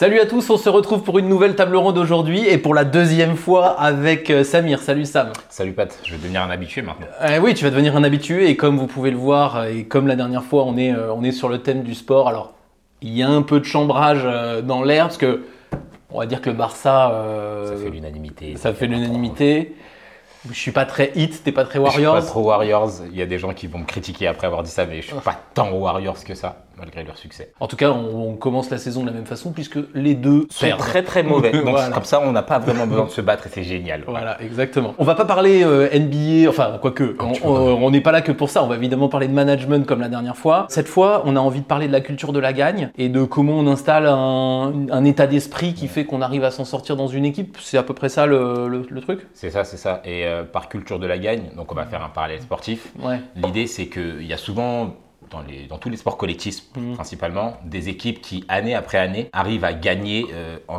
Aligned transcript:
Salut 0.00 0.18
à 0.18 0.24
tous, 0.24 0.48
on 0.48 0.56
se 0.56 0.70
retrouve 0.70 1.02
pour 1.02 1.18
une 1.18 1.28
nouvelle 1.28 1.54
table 1.54 1.76
ronde 1.76 1.98
aujourd'hui 1.98 2.48
et 2.48 2.56
pour 2.56 2.72
la 2.72 2.84
deuxième 2.86 3.36
fois 3.36 3.78
avec 3.78 4.30
euh, 4.30 4.44
Samir. 4.44 4.78
Salut 4.78 5.04
Sam. 5.04 5.30
Salut 5.50 5.72
Pat, 5.72 5.94
je 6.06 6.12
vais 6.12 6.16
devenir 6.16 6.42
un 6.42 6.48
habitué 6.48 6.80
maintenant. 6.80 7.06
Euh, 7.20 7.38
oui, 7.38 7.52
tu 7.52 7.64
vas 7.64 7.70
devenir 7.70 7.94
un 7.98 8.02
habitué 8.02 8.48
et 8.48 8.56
comme 8.56 8.78
vous 8.78 8.86
pouvez 8.86 9.10
le 9.10 9.18
voir 9.18 9.56
euh, 9.56 9.64
et 9.66 9.84
comme 9.84 10.06
la 10.06 10.16
dernière 10.16 10.42
fois, 10.42 10.64
on 10.64 10.78
est, 10.78 10.94
on 10.94 11.22
est 11.22 11.32
sur 11.32 11.50
le 11.50 11.58
thème 11.58 11.82
du 11.82 11.94
sport. 11.94 12.28
Alors, 12.28 12.54
il 13.02 13.14
y 13.14 13.22
a 13.22 13.28
un 13.28 13.42
peu 13.42 13.60
de 13.60 13.66
chambrage 13.66 14.26
dans 14.64 14.82
l'air 14.82 15.08
parce 15.08 15.18
que 15.18 15.42
on 16.10 16.20
va 16.20 16.24
dire 16.24 16.40
que 16.40 16.48
le 16.48 16.56
Barça. 16.56 17.12
ça 17.66 17.76
fait 17.76 17.90
l'unanimité. 17.90 18.56
Ça 18.56 18.72
fait 18.72 18.86
l'unanimité. 18.86 19.76
Je 20.48 20.58
suis 20.58 20.72
pas 20.72 20.86
très 20.86 21.12
hit, 21.14 21.44
t'es 21.44 21.52
pas 21.52 21.64
très 21.64 21.78
Warriors. 21.78 22.16
Je 22.16 22.20
suis 22.20 22.26
pas 22.26 22.32
trop 22.32 22.44
Warriors. 22.44 22.90
Il 23.10 23.18
y 23.18 23.20
a 23.20 23.26
des 23.26 23.38
gens 23.38 23.52
qui 23.52 23.66
vont 23.66 23.80
me 23.80 23.84
critiquer 23.84 24.28
après 24.28 24.46
avoir 24.46 24.62
dit 24.62 24.70
ça, 24.70 24.86
mais 24.86 25.02
je 25.02 25.08
suis 25.08 25.16
pas 25.16 25.38
tant 25.52 25.70
Warriors 25.72 26.24
que 26.24 26.34
ça 26.34 26.62
malgré 26.80 27.04
leur 27.04 27.16
succès. 27.16 27.52
En 27.60 27.66
tout 27.66 27.76
cas, 27.76 27.90
on, 27.90 28.34
commence 28.36 28.70
la 28.70 28.78
saison 28.78 29.02
de 29.02 29.06
la 29.06 29.12
même 29.12 29.26
façon 29.26 29.52
puisque 29.52 29.78
les 29.94 30.14
deux 30.14 30.46
sont 30.50 30.66
très 30.78 31.02
très 31.02 31.22
mauvais. 31.22 31.52
Donc 31.64 31.76
comme 31.92 32.04
ça, 32.04 32.20
on 32.24 32.32
n'a 32.32 32.42
pas 32.42 32.58
vraiment 32.58 32.86
besoin 32.86 33.04
de 33.04 33.10
se 33.10 33.20
battre 33.20 33.46
et 33.46 33.50
c'est 33.50 33.62
génial. 33.62 34.02
Voilà, 34.06 34.40
exactement. 34.42 34.94
On 34.98 35.04
va 35.04 35.14
pas 35.14 35.24
parler 35.24 35.62
euh, 35.62 35.88
NBA, 35.92 36.48
enfin 36.48 36.78
quoique, 36.80 37.16
on 37.44 37.90
n'est 37.90 38.00
pas 38.00 38.12
là 38.12 38.22
que 38.22 38.32
pour 38.32 38.50
ça. 38.50 38.64
On 38.64 38.66
va 38.66 38.76
évidemment 38.76 39.08
parler 39.08 39.28
de 39.28 39.32
management 39.32 39.86
comme 39.86 40.00
la 40.00 40.08
dernière 40.08 40.36
fois. 40.36 40.66
Cette 40.70 40.88
fois, 40.88 41.22
on 41.26 41.36
a 41.36 41.40
envie 41.40 41.60
de 41.60 41.66
parler 41.66 41.86
de 41.86 41.92
la 41.92 42.00
culture 42.00 42.32
de 42.32 42.38
la 42.38 42.52
gagne 42.52 42.90
et 42.96 43.08
de 43.08 43.24
comment 43.24 43.54
on 43.54 43.66
installe 43.66 44.06
un, 44.06 45.04
état 45.04 45.26
d'esprit 45.26 45.74
qui 45.74 45.88
fait 45.88 46.04
qu'on 46.04 46.22
arrive 46.22 46.44
à 46.44 46.50
s'en 46.50 46.64
sortir 46.64 46.96
dans 46.96 47.08
une 47.08 47.24
équipe. 47.24 47.56
C'est 47.60 47.78
à 47.78 47.82
peu 47.82 47.94
près 47.94 48.08
ça 48.08 48.26
le, 48.26 48.86
truc. 49.02 49.26
C'est 49.34 49.50
ça, 49.50 49.64
c'est 49.64 49.76
ça. 49.76 50.02
Et 50.04 50.26
euh, 50.26 50.44
par 50.44 50.68
culture 50.68 50.98
de 50.98 51.06
la 51.06 51.18
gagne, 51.18 51.50
donc 51.56 51.72
on 51.72 51.74
va 51.74 51.86
faire 51.86 52.04
un 52.04 52.08
parallèle 52.08 52.40
sportif. 52.40 52.92
L'idée, 53.36 53.66
c'est 53.66 53.86
qu'il 53.86 54.26
y 54.26 54.32
a 54.32 54.36
souvent 54.36 54.94
dans, 55.30 55.78
tous 55.78 55.88
les 55.88 55.96
sports 55.96 56.16
collectifs 56.16 56.62
mhm. 56.76 56.94
principalement, 56.94 57.58
des 57.64 57.88
équipes 57.88 58.20
qui, 58.20 58.44
année 58.48 58.74
après 58.74 58.98
année, 58.98 59.28
arrivent 59.32 59.64
à 59.64 59.72
gagner 59.72 60.26
euh, 60.32 60.58
en, 60.68 60.78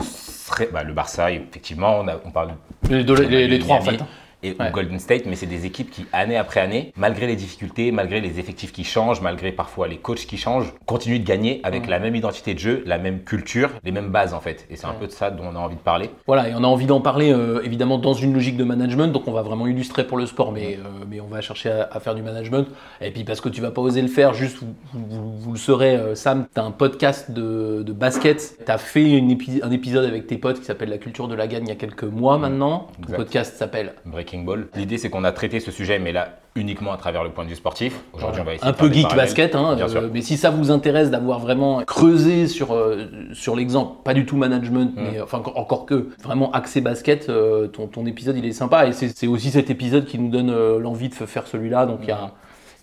bah, 0.71 0.83
le 0.83 0.93
Barça, 0.93 1.31
effectivement, 1.31 1.99
on, 2.01 2.07
on 2.25 2.31
parle 2.31 2.53
les, 2.89 3.47
les 3.47 3.59
trois 3.59 3.77
en 3.77 3.81
fait. 3.81 3.99
Et 4.43 4.55
Golden 4.71 4.99
State, 4.99 5.25
mais 5.25 5.35
c'est 5.35 5.45
des 5.45 5.65
équipes 5.65 5.89
qui, 5.91 6.05
année 6.13 6.37
après 6.37 6.59
année, 6.59 6.93
malgré 6.95 7.27
les 7.27 7.35
difficultés, 7.35 7.91
malgré 7.91 8.21
les 8.21 8.39
effectifs 8.39 8.71
qui 8.71 8.83
changent, 8.83 9.21
malgré 9.21 9.51
parfois 9.51 9.87
les 9.87 9.97
coachs 9.97 10.25
qui 10.25 10.37
changent, 10.37 10.73
continuent 10.85 11.19
de 11.19 11.25
gagner 11.25 11.61
avec 11.63 11.87
la 11.87 11.99
même 11.99 12.15
identité 12.15 12.53
de 12.53 12.59
jeu, 12.59 12.83
la 12.85 12.97
même 12.97 13.21
culture, 13.23 13.69
les 13.83 13.91
mêmes 13.91 14.09
bases 14.09 14.33
en 14.33 14.39
fait. 14.39 14.65
Et 14.69 14.75
c'est 14.75 14.87
un 14.87 14.93
peu 14.93 15.07
de 15.07 15.11
ça 15.11 15.31
dont 15.31 15.43
on 15.51 15.55
a 15.55 15.59
envie 15.59 15.75
de 15.75 15.81
parler. 15.81 16.09
Voilà, 16.27 16.49
et 16.49 16.53
on 16.55 16.63
a 16.63 16.67
envie 16.67 16.85
d'en 16.85 17.01
parler 17.01 17.31
euh, 17.31 17.61
évidemment 17.63 17.97
dans 17.97 18.13
une 18.13 18.33
logique 18.33 18.57
de 18.57 18.63
management, 18.63 19.07
donc 19.07 19.27
on 19.27 19.31
va 19.31 19.41
vraiment 19.41 19.67
illustrer 19.67 20.05
pour 20.05 20.17
le 20.17 20.25
sport, 20.25 20.51
mais, 20.51 20.77
euh, 20.77 21.05
mais 21.09 21.19
on 21.19 21.27
va 21.27 21.41
chercher 21.41 21.69
à, 21.69 21.99
faire 21.99 22.15
du 22.15 22.21
management. 22.21 22.67
Et 22.99 23.11
puis 23.11 23.23
parce 23.23 23.41
que 23.41 23.49
tu 23.49 23.61
vas 23.61 23.71
pas 23.71 23.81
oser 23.81 24.01
le 24.01 24.07
faire, 24.07 24.33
juste 24.33 24.59
vous, 24.93 25.51
le 25.51 25.57
saurez, 25.57 25.95
euh, 25.95 26.15
Sam, 26.15 26.47
tu 26.53 26.59
as 26.59 26.63
un 26.63 26.71
podcast 26.71 27.31
de, 27.31 27.83
de 27.83 27.93
basket, 27.93 28.57
tu 28.65 28.71
as 28.71 28.77
fait 28.77 29.09
une 29.09 29.31
un 29.63 29.71
épisode 29.71 30.05
avec 30.05 30.27
tes 30.27 30.37
potes 30.37 30.59
qui 30.59 30.65
s'appelle 30.65 30.89
La 30.89 30.97
culture 30.97 31.27
de 31.27 31.35
la 31.35 31.47
gagne 31.47 31.63
il 31.65 31.69
y 31.69 31.71
a 31.71 31.75
quelques 31.75 32.03
mois 32.03 32.37
maintenant. 32.37 32.87
Le 33.07 33.15
podcast 33.15 33.55
s'appelle 33.55 33.93
Ball. 34.39 34.67
L'idée, 34.75 34.97
c'est 34.97 35.09
qu'on 35.09 35.23
a 35.23 35.31
traité 35.31 35.59
ce 35.59 35.71
sujet, 35.71 35.99
mais 35.99 36.11
là, 36.11 36.39
uniquement 36.55 36.91
à 36.91 36.97
travers 36.97 37.23
le 37.23 37.29
point 37.29 37.45
de 37.45 37.49
vue 37.49 37.55
sportif. 37.55 38.01
Aujourd'hui, 38.13 38.41
on 38.41 38.43
va 38.43 38.53
essayer 38.55 38.69
Un 38.69 38.73
peu 38.73 38.91
geek 38.91 39.15
basket, 39.15 39.55
hein, 39.55 39.77
euh, 39.79 40.09
mais 40.13 40.21
si 40.21 40.37
ça 40.37 40.49
vous 40.49 40.71
intéresse 40.71 41.09
d'avoir 41.09 41.39
vraiment 41.39 41.81
creusé 41.83 42.47
sur, 42.47 42.73
euh, 42.73 43.05
sur 43.33 43.55
l'exemple, 43.55 44.01
pas 44.03 44.13
du 44.13 44.25
tout 44.25 44.35
management, 44.35 44.93
mm. 44.95 45.01
mais 45.01 45.21
enfin 45.21 45.41
encore 45.55 45.85
que 45.85 46.09
vraiment 46.21 46.51
axé 46.51 46.81
basket, 46.81 47.29
euh, 47.29 47.67
ton, 47.67 47.87
ton, 47.87 48.05
épisode 48.05 48.37
il 48.37 48.45
est 48.45 48.51
sympa 48.51 48.87
et 48.87 48.93
c'est 48.93 49.27
aussi 49.27 49.51
cet 49.51 49.69
épisode 49.69 50.05
qui 50.05 50.19
nous 50.19 50.29
donne 50.29 50.77
l'envie 50.77 51.09
de 51.09 51.13
faire 51.13 51.47
celui-là. 51.47 51.85
Donc 51.85 51.99
il 52.03 52.09
y 52.09 52.11
a 52.11 52.25
mm. 52.25 52.31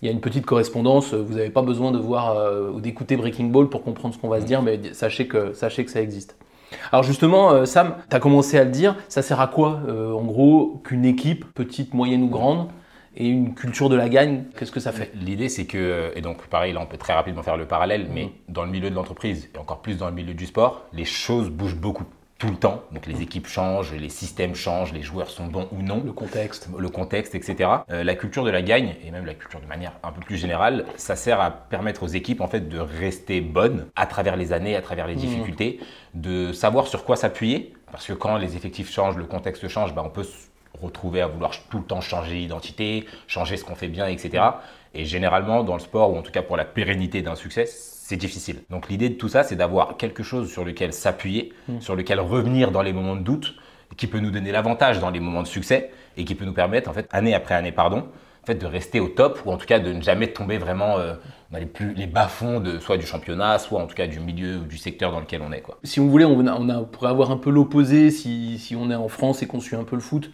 il 0.01 0.05
y 0.07 0.09
a 0.09 0.11
une 0.11 0.21
petite 0.21 0.45
correspondance. 0.45 1.13
Vous 1.13 1.35
n'avez 1.35 1.49
pas 1.49 1.61
besoin 1.61 1.91
de 1.91 1.99
voir 1.99 2.35
ou 2.73 2.79
d'écouter 2.81 3.17
Breaking 3.17 3.47
Ball 3.47 3.69
pour 3.69 3.83
comprendre 3.83 4.15
ce 4.15 4.19
qu'on 4.19 4.29
va 4.29 4.39
se 4.39 4.45
mm. 4.45 4.47
dire, 4.47 4.61
mais 4.61 4.79
sachez 4.93 5.27
que, 5.27 5.53
sachez 5.53 5.85
que 5.85 5.91
ça 5.91 6.01
existe. 6.01 6.35
Alors 6.91 7.03
justement, 7.03 7.51
euh, 7.51 7.65
Sam, 7.65 7.95
tu 8.09 8.15
as 8.15 8.19
commencé 8.19 8.57
à 8.57 8.63
le 8.63 8.71
dire, 8.71 8.95
ça 9.07 9.21
sert 9.21 9.39
à 9.39 9.47
quoi 9.47 9.81
euh, 9.87 10.13
en 10.13 10.23
gros 10.23 10.81
qu'une 10.83 11.05
équipe, 11.05 11.45
petite, 11.53 11.93
moyenne 11.93 12.23
ou 12.23 12.29
grande, 12.29 12.69
et 13.15 13.27
une 13.27 13.53
culture 13.53 13.89
de 13.89 13.95
la 13.95 14.07
gagne, 14.07 14.43
qu'est-ce 14.57 14.71
que 14.71 14.79
ça 14.79 14.91
fait? 14.91 15.11
L'idée 15.15 15.49
c'est 15.49 15.65
que, 15.65 16.11
et 16.15 16.21
donc 16.21 16.47
pareil, 16.47 16.73
là 16.73 16.79
on 16.81 16.85
peut 16.85 16.97
très 16.97 17.13
rapidement 17.13 17.43
faire 17.43 17.57
le 17.57 17.65
parallèle, 17.65 18.07
mais 18.13 18.25
mhm. 18.25 18.29
dans 18.49 18.63
le 18.63 18.71
milieu 18.71 18.89
de 18.89 18.95
l'entreprise 18.95 19.49
et 19.53 19.57
encore 19.57 19.81
plus 19.81 19.97
dans 19.97 20.07
le 20.07 20.13
milieu 20.13 20.33
du 20.33 20.45
sport, 20.45 20.85
les 20.93 21.05
choses 21.05 21.49
bougent 21.49 21.77
beaucoup 21.77 22.05
tout 22.39 22.47
le 22.47 22.55
temps. 22.55 22.83
Donc 22.93 23.05
les 23.05 23.21
équipes 23.21 23.47
changent, 23.47 23.93
les 23.93 24.09
systèmes 24.09 24.55
changent, 24.55 24.93
les 24.93 25.03
joueurs 25.03 25.29
sont 25.29 25.45
bons 25.45 25.67
ou 25.73 25.81
non. 25.83 26.01
Le 26.03 26.13
contexte. 26.13 26.69
Le 26.75 26.89
contexte, 26.89 27.35
etc. 27.35 27.69
Euh, 27.91 28.03
la 28.03 28.15
culture 28.15 28.45
de 28.45 28.49
la 28.49 28.61
gagne, 28.61 28.95
et 29.05 29.11
même 29.11 29.25
la 29.25 29.33
culture 29.33 29.59
de 29.59 29.65
manière 29.65 29.91
un 30.03 30.11
peu 30.11 30.21
plus 30.21 30.37
générale, 30.37 30.85
ça 30.95 31.17
sert 31.17 31.41
à 31.41 31.51
permettre 31.51 32.01
aux 32.03 32.07
équipes 32.07 32.39
en 32.39 32.47
fait 32.47 32.69
de 32.69 32.79
rester 32.79 33.41
bonnes 33.41 33.87
à 33.97 34.07
travers 34.07 34.37
les 34.37 34.53
années, 34.53 34.77
à 34.77 34.81
travers 34.81 35.05
les 35.05 35.15
mmh. 35.15 35.19
difficultés, 35.19 35.79
de 36.13 36.53
savoir 36.53 36.87
sur 36.87 37.03
quoi 37.03 37.17
s'appuyer. 37.17 37.73
Parce 37.91 38.07
que 38.07 38.13
quand 38.13 38.37
les 38.37 38.55
effectifs 38.55 38.89
changent, 38.89 39.17
le 39.17 39.25
contexte 39.25 39.67
change, 39.67 39.93
bah, 39.93 40.03
on 40.05 40.09
peut 40.09 40.23
se 40.23 40.47
retrouver 40.81 41.21
à 41.21 41.27
vouloir 41.27 41.51
tout 41.69 41.79
le 41.79 41.83
temps 41.83 41.99
changer 41.99 42.35
l'identité, 42.35 43.05
changer 43.27 43.57
ce 43.57 43.65
qu'on 43.65 43.75
fait 43.75 43.89
bien, 43.89 44.07
etc. 44.07 44.43
Et 44.93 45.03
généralement, 45.03 45.63
dans 45.63 45.73
le 45.73 45.81
sport, 45.81 46.13
ou 46.13 46.17
en 46.17 46.21
tout 46.21 46.31
cas 46.31 46.41
pour 46.41 46.55
la 46.55 46.63
pérennité 46.65 47.21
d'un 47.21 47.35
succès, 47.35 47.65
c'est 48.09 48.17
difficile. 48.17 48.63
Donc 48.71 48.89
l'idée 48.89 49.09
de 49.09 49.13
tout 49.13 49.29
ça, 49.29 49.43
c'est 49.43 49.55
d'avoir 49.55 49.95
quelque 49.95 50.23
chose 50.23 50.51
sur 50.51 50.65
lequel 50.65 50.93
s'appuyer, 50.93 51.53
mm. 51.67 51.79
sur 51.79 51.95
lequel 51.95 52.19
revenir 52.19 52.71
dans 52.71 52.81
les 52.81 52.91
moments 52.91 53.15
de 53.15 53.21
doute, 53.21 53.53
qui 53.97 54.07
peut 54.07 54.19
nous 54.19 54.31
donner 54.31 54.51
l'avantage 54.51 54.99
dans 54.99 55.11
les 55.11 55.19
moments 55.19 55.43
de 55.43 55.47
succès 55.47 55.91
et 56.17 56.25
qui 56.25 56.33
peut 56.33 56.45
nous 56.45 56.53
permettre, 56.53 56.89
en 56.89 56.93
fait, 56.93 57.07
année 57.11 57.35
après 57.35 57.53
année, 57.53 57.71
pardon, 57.71 58.07
en 58.43 58.45
fait, 58.47 58.55
de 58.55 58.65
rester 58.65 58.99
au 58.99 59.09
top 59.09 59.41
ou 59.45 59.51
en 59.51 59.57
tout 59.57 59.67
cas 59.67 59.77
de 59.77 59.93
ne 59.93 60.01
jamais 60.01 60.25
tomber 60.25 60.57
vraiment 60.57 60.97
euh, 60.97 61.13
dans 61.51 61.59
les, 61.59 61.67
plus, 61.67 61.93
les 61.93 62.07
bas-fonds 62.07 62.59
de 62.59 62.79
soit 62.79 62.97
du 62.97 63.05
championnat, 63.05 63.59
soit 63.59 63.79
en 63.79 63.85
tout 63.85 63.95
cas 63.95 64.07
du 64.07 64.19
milieu 64.19 64.57
ou 64.57 64.65
du 64.65 64.79
secteur 64.79 65.11
dans 65.11 65.19
lequel 65.19 65.43
on 65.47 65.51
est. 65.51 65.61
Quoi. 65.61 65.77
Si 65.83 65.99
on 65.99 66.07
voulait, 66.07 66.25
on, 66.25 66.39
on, 66.39 66.85
pourrait 66.85 67.11
avoir 67.11 67.29
un 67.29 67.37
peu 67.37 67.51
l'opposé 67.51 68.09
si, 68.09 68.57
si 68.57 68.75
on 68.75 68.89
est 68.89 68.95
en 68.95 69.07
France 69.07 69.43
et 69.43 69.45
qu'on 69.45 69.59
suit 69.59 69.75
un 69.75 69.83
peu 69.83 69.95
le 69.95 70.01
foot. 70.01 70.31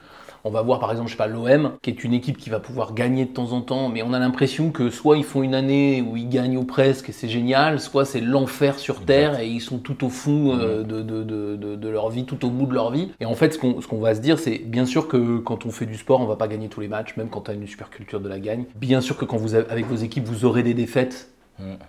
On 0.48 0.52
va 0.52 0.62
voir 0.62 0.80
par 0.80 0.92
exemple, 0.92 1.08
je 1.08 1.14
sais 1.14 1.18
pas, 1.18 1.26
l'OM, 1.26 1.72
qui 1.82 1.90
est 1.90 2.04
une 2.04 2.14
équipe 2.14 2.38
qui 2.38 2.52
va 2.52 2.60
pouvoir 2.60 2.94
gagner 2.94 3.26
de 3.26 3.32
temps 3.32 3.52
en 3.52 3.62
temps, 3.62 3.90
mais 3.90 4.04
on 4.04 4.14
a 4.14 4.20
l'impression 4.20 4.70
que 4.70 4.92
soit 4.92 5.18
ils 5.18 5.24
font 5.24 5.42
une 5.42 5.56
année 5.56 6.04
où 6.08 6.18
ils 6.18 6.30
gagnent 6.30 6.58
ou 6.58 6.64
presque 6.64 7.10
et 7.10 7.14
c'est 7.14 7.28
génial, 7.28 7.80
soit 7.80 8.06
c'est 8.06 8.22
l'enfer 8.22 8.78
sur 8.78 9.02
terre 9.02 9.40
et 9.40 9.48
ils 9.48 9.60
sont 9.60 9.80
tout 9.80 10.06
au 10.06 10.10
fond 10.10 10.56
euh, 10.56 10.84
de, 10.84 11.02
de, 11.02 11.90
leur 11.90 12.12
vie, 12.12 12.26
tout 12.26 12.46
au 12.46 12.52
bout 12.52 12.68
de 12.68 12.76
leur 12.76 12.92
vie. 12.92 13.12
Et 13.20 13.26
en 13.26 13.34
fait, 13.34 13.54
ce 13.54 13.58
qu'on 13.58 14.00
va 14.00 14.14
se 14.14 14.22
dire, 14.22 14.38
c'est 14.38 14.60
bien 14.60 14.86
sûr 14.86 15.08
que 15.08 15.40
quand 15.40 15.66
on 15.66 15.72
fait 15.72 15.88
du 15.88 15.98
sport, 15.98 16.22
on 16.22 16.28
va 16.28 16.36
pas 16.36 16.48
gagner 16.48 16.68
tous 16.68 16.82
les 16.82 16.88
matchs, 16.88 17.18
même 17.18 17.30
quand 17.30 17.42
tu 17.42 17.52
as 17.52 17.56
une 17.56 17.66
super 17.66 17.90
culture 17.90 18.20
de 18.20 18.30
la 18.30 18.38
gagne. 18.38 18.66
Bien 18.76 19.02
sûr 19.02 19.18
que 19.18 19.26
quand 19.26 19.38
vous 19.38 19.56
avez, 19.56 19.68
avec 19.72 19.88
vos 19.88 19.96
équipes, 19.96 20.26
vous 20.26 20.46
aurez 20.46 20.62
des 20.62 20.76
défaites, 20.76 21.32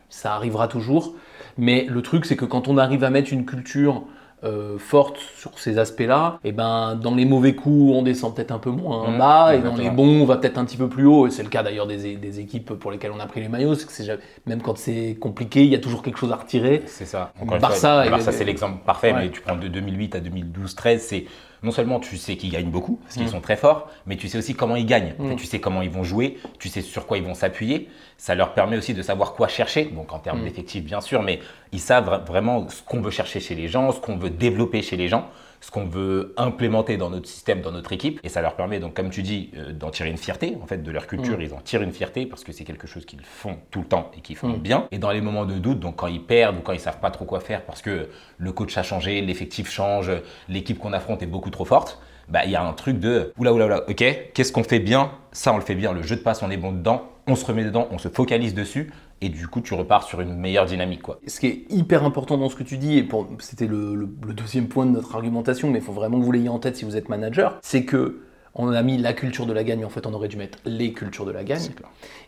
ça 0.09 0.33
arrivera 0.33 0.67
toujours. 0.67 1.15
Mais 1.59 1.87
le 1.91 2.01
truc, 2.01 2.25
c'est 2.25 2.37
que 2.37 2.47
quand 2.47 2.69
on 2.69 2.79
arrive 2.79 3.05
à 3.05 3.11
mettre 3.11 3.35
une 3.35 3.45
culture 3.45 4.05
euh, 4.45 4.79
forte 4.79 5.17
sur 5.39 5.59
ces 5.59 5.79
aspects-là, 5.79 6.39
et 6.45 6.53
ben 6.53 6.95
dans 6.95 7.15
les 7.15 7.25
mauvais 7.25 7.55
coups, 7.55 7.95
on 7.95 8.03
descend 8.03 8.35
peut-être 8.35 8.53
un 8.53 8.59
peu 8.59 8.71
moins 8.71 9.11
mmh, 9.11 9.19
bas, 9.19 9.55
et 9.55 9.61
dans 9.61 9.77
les 9.77 9.91
bons, 9.91 10.23
on 10.23 10.27
va 10.27 10.37
peut-être 10.37 10.59
un 10.59 10.65
petit 10.65 10.77
peu 10.77 10.89
plus 10.89 11.07
haut. 11.07 11.27
Et 11.27 11.31
c'est 11.31 11.43
le 11.43 11.49
cas 11.49 11.63
d'ailleurs 11.63 11.87
des, 11.87 12.17
des, 12.17 12.41
équipes 12.41 12.75
pour 12.75 12.91
lesquelles 12.91 13.13
on 13.13 13.21
a 13.21 13.27
pris 13.27 13.41
les 13.41 13.49
maillots. 13.49 13.75
Que 13.75 14.19
même 14.47 14.61
quand 14.61 14.77
c'est 14.77 15.17
compliqué, 15.19 15.65
il 15.65 15.71
y 15.71 15.75
a 15.75 15.79
toujours 15.79 16.03
quelque 16.03 16.19
chose 16.19 16.33
à 16.33 16.37
retirer. 16.37 16.83
C'est 16.87 17.07
ça. 17.07 17.33
Barça, 17.61 18.09
Barça 18.11 18.31
c'est 18.33 18.45
l'exemple 18.45 18.85
parfait, 18.85 19.13
mais 19.13 19.31
tu 19.31 19.41
prends 19.41 19.57
de 19.57 19.69
2008 19.69 20.17
à 20.17 20.21
2012-13, 20.21 20.99
c'est 20.99 21.25
non 21.67 21.73
seulement 21.73 21.99
tu 21.99 22.17
sais 22.17 22.37
qu'ils 22.37 22.53
gagnent 22.53 22.71
beaucoup, 22.71 23.01
parce 23.03 23.17
qu'ils 23.17 23.25
mm. 23.25 23.31
sont 23.31 23.41
très 23.41 23.57
forts, 23.57 23.91
mais 24.07 24.17
tu 24.17 24.29
sais 24.29 24.39
aussi 24.39 24.55
comment 24.55 24.77
ils 24.77 24.87
gagnent. 24.87 25.15
Mm. 25.19 25.35
tu 25.35 25.47
sais 25.47 25.59
comment 25.59 25.83
ils 25.83 25.91
vont 25.91 26.05
jouer, 26.05 26.39
tu 26.61 26.69
sais 26.69 26.81
sur 26.81 27.07
quoi 27.07 27.19
ils 27.19 27.25
vont 27.25 27.35
s'appuyer. 27.35 27.89
Ça 28.17 28.35
leur 28.37 28.55
permet 28.55 28.79
aussi 28.79 28.95
de 28.95 29.03
savoir 29.03 29.35
quoi 29.35 29.49
chercher, 29.49 29.87
donc 29.87 30.13
en 30.13 30.21
termes 30.21 30.41
mm. 30.41 30.45
d'effectifs 30.45 30.85
bien 30.85 31.01
sûr, 31.01 31.23
mais 31.23 31.41
ils 31.73 31.81
savent 31.81 32.25
vraiment 32.25 32.69
ce 32.69 32.83
qu'on 32.83 33.01
veut 33.01 33.11
chercher 33.11 33.41
chez 33.41 33.57
les 33.57 33.67
gens, 33.67 33.91
ce 33.91 34.01
qu'on 34.01 34.17
veut 34.17 34.31
développer 34.31 34.81
chez 34.81 34.97
les 34.97 35.09
gens 35.09 35.29
ce 35.61 35.71
qu'on 35.71 35.87
veut 35.87 36.35
implémenter 36.37 36.97
dans 36.97 37.11
notre 37.11 37.29
système, 37.29 37.61
dans 37.61 37.73
notre 37.73 37.93
équipe. 37.93 38.21
Et 38.23 38.29
ça 38.29 38.43
leur 38.43 38.55
permet, 38.57 38.81
donc, 38.81 38.95
comme 38.95 39.11
tu 39.11 39.23
dis, 39.23 39.51
euh, 39.57 39.73
d'en 39.73 39.91
tirer 39.91 40.11
une 40.11 40.17
fierté. 40.17 40.57
En 40.63 40.67
fait, 40.67 40.83
de 40.83 40.91
leur 40.91 41.07
culture, 41.07 41.39
mm. 41.39 41.43
ils 41.43 41.55
en 41.55 41.61
tirent 41.61 41.83
une 41.83 41.93
fierté 41.93 42.27
parce 42.27 42.45
que 42.45 42.53
c'est 42.53 42.65
quelque 42.65 42.87
chose 42.87 43.05
qu'ils 43.05 43.23
font 43.23 43.59
tout 43.71 43.81
le 43.81 43.87
temps 43.87 44.11
et 44.17 44.21
qu'ils 44.21 44.37
font 44.37 44.49
mm. 44.49 44.59
bien. 44.59 44.89
Et 44.91 44.99
dans 44.99 45.11
les 45.11 45.21
moments 45.21 45.47
de 45.47 45.55
doute, 45.55 45.81
donc 45.81 45.97
quand 45.97 46.07
ils 46.07 46.23
perdent 46.23 46.57
ou 46.57 46.61
quand 46.61 46.73
ils 46.73 46.81
savent 46.81 47.01
pas 47.01 47.11
trop 47.11 47.25
quoi 47.25 47.41
faire 47.41 47.65
parce 47.65 47.83
que 47.83 48.09
le 48.39 48.53
coach 48.53 48.77
a 48.77 48.83
changé, 48.83 49.21
l'effectif 49.21 49.71
change, 49.71 50.11
l'équipe 50.49 50.79
qu'on 50.79 50.93
affronte 50.93 51.23
est 51.23 51.27
beaucoup 51.27 51.51
trop 51.51 51.65
forte, 51.65 52.01
bah, 52.29 52.45
il 52.45 52.51
y 52.51 52.57
a 52.57 52.63
un 52.63 52.73
truc 52.73 52.99
de 52.99 53.33
oula, 53.39 53.53
oula, 53.53 53.67
oula, 53.67 53.89
ok, 53.89 54.05
qu'est-ce 54.35 54.53
qu'on 54.53 54.65
fait 54.65 54.81
bien? 54.81 55.13
Ça, 55.33 55.53
on 55.53 55.57
le 55.57 55.63
fait 55.63 55.75
bien. 55.75 55.93
Le 55.93 56.03
jeu 56.03 56.17
de 56.17 56.21
passe, 56.23 56.43
on 56.43 56.51
est 56.51 56.57
bon 56.57 56.73
dedans. 56.73 57.09
On 57.29 57.35
se 57.35 57.45
remet 57.45 57.65
dedans, 57.65 57.89
on 57.91 57.99
se 57.99 58.09
focalise 58.09 58.55
dessus 58.55 58.93
et 59.21 59.29
du 59.29 59.49
coup 59.49 59.61
tu 59.61 59.75
repars 59.75 60.05
sur 60.05 60.21
une 60.21 60.35
meilleure 60.35 60.67
dynamique. 60.67 61.03
Quoi. 61.03 61.21
Ce 61.27 61.41
qui 61.41 61.47
est 61.47 61.65
hyper 61.71 62.05
important 62.05 62.37
dans 62.37 62.49
ce 62.49 62.57
que 62.57 62.63
tu 62.63 62.79
dis, 62.79 62.99
et 62.99 63.09
c'était 63.39 63.67
le, 63.67 64.09
deuxième 64.35 64.69
point 64.69 64.87
de 64.87 64.91
notre 64.91 65.15
argumentation, 65.15 65.71
mais 65.71 65.79
il 65.79 65.85
faut 65.85 65.93
vraiment 65.93 66.19
que 66.19 66.25
vous 66.25 66.33
l'ayez 66.33 66.49
en 66.49 66.59
tête 66.59 66.77
si 66.77 66.85
vous 66.85 66.97
êtes 66.97 67.09
manager, 67.09 67.59
c'est 67.63 67.85
que 67.85 68.21
on 68.59 68.73
a 68.73 68.83
mis 68.83 68.97
la 68.97 69.13
culture 69.13 69.45
de 69.45 69.53
la 69.53 69.65
gagne, 69.65 69.85
en 69.85 69.91
fait 69.91 70.07
on 70.07 70.15
aurait 70.15 70.29
dû 70.29 70.39
mettre 70.39 70.59
les 70.65 70.95
cultures 70.95 71.27
de 71.27 71.31
la 71.31 71.45
gagne. 71.45 71.69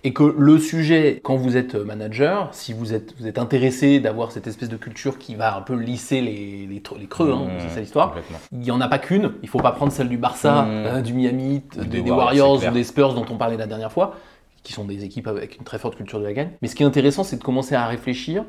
Et 0.04 0.12
que 0.12 0.22
le 0.22 0.58
sujet, 0.58 1.20
quand 1.22 1.36
vous 1.36 1.56
êtes 1.56 1.74
manager, 1.74 2.50
si 2.52 2.74
vous 2.74 2.92
êtes, 2.92 3.14
vous 3.18 3.26
êtes 3.26 3.38
intéressé 3.38 3.98
d'avoir 3.98 4.30
cette 4.30 4.46
espèce 4.46 4.68
de 4.68 4.76
culture 4.76 5.16
qui 5.16 5.36
va 5.36 5.56
un 5.56 5.62
peu 5.62 5.74
lisser 5.74 6.20
les, 6.20 6.66
les, 6.66 7.06
creux, 7.06 7.32
hein, 7.32 7.46
mmh, 7.46 7.60
c'est 7.60 7.74
ça 7.74 7.80
l'histoire, 7.80 8.14
il 8.52 8.58
n'y 8.58 8.70
en 8.70 8.82
a 8.82 8.88
pas 8.88 8.98
qu'une, 8.98 9.32
il 9.42 9.46
ne 9.46 9.50
faut 9.50 9.60
pas 9.60 9.72
prendre 9.72 9.90
celle 9.90 10.10
du 10.10 10.18
Barça, 10.18 10.64
mmh. 10.64 10.68
euh, 10.68 11.00
du 11.00 11.14
Miami, 11.14 11.62
des, 11.76 12.02
des 12.02 12.10
Warriors 12.10 12.62
ou 12.62 12.70
des 12.72 12.84
Spurs 12.84 13.14
dont 13.14 13.24
on 13.30 13.38
parlait 13.38 13.56
la 13.56 13.66
dernière 13.66 13.92
fois 13.92 14.14
qui 14.62 14.72
sont 14.72 14.84
des 14.84 15.04
équipes 15.04 15.28
avec 15.28 15.56
une 15.56 15.64
très 15.64 15.78
forte 15.78 15.96
culture 15.96 16.18
de 16.18 16.24
la 16.24 16.32
gagne. 16.32 16.50
Mais 16.62 16.68
ce 16.68 16.74
qui 16.74 16.82
est 16.82 16.86
intéressant, 16.86 17.24
c'est 17.24 17.36
de 17.36 17.44
commencer 17.44 17.74
à 17.74 17.86
réfléchir 17.86 18.44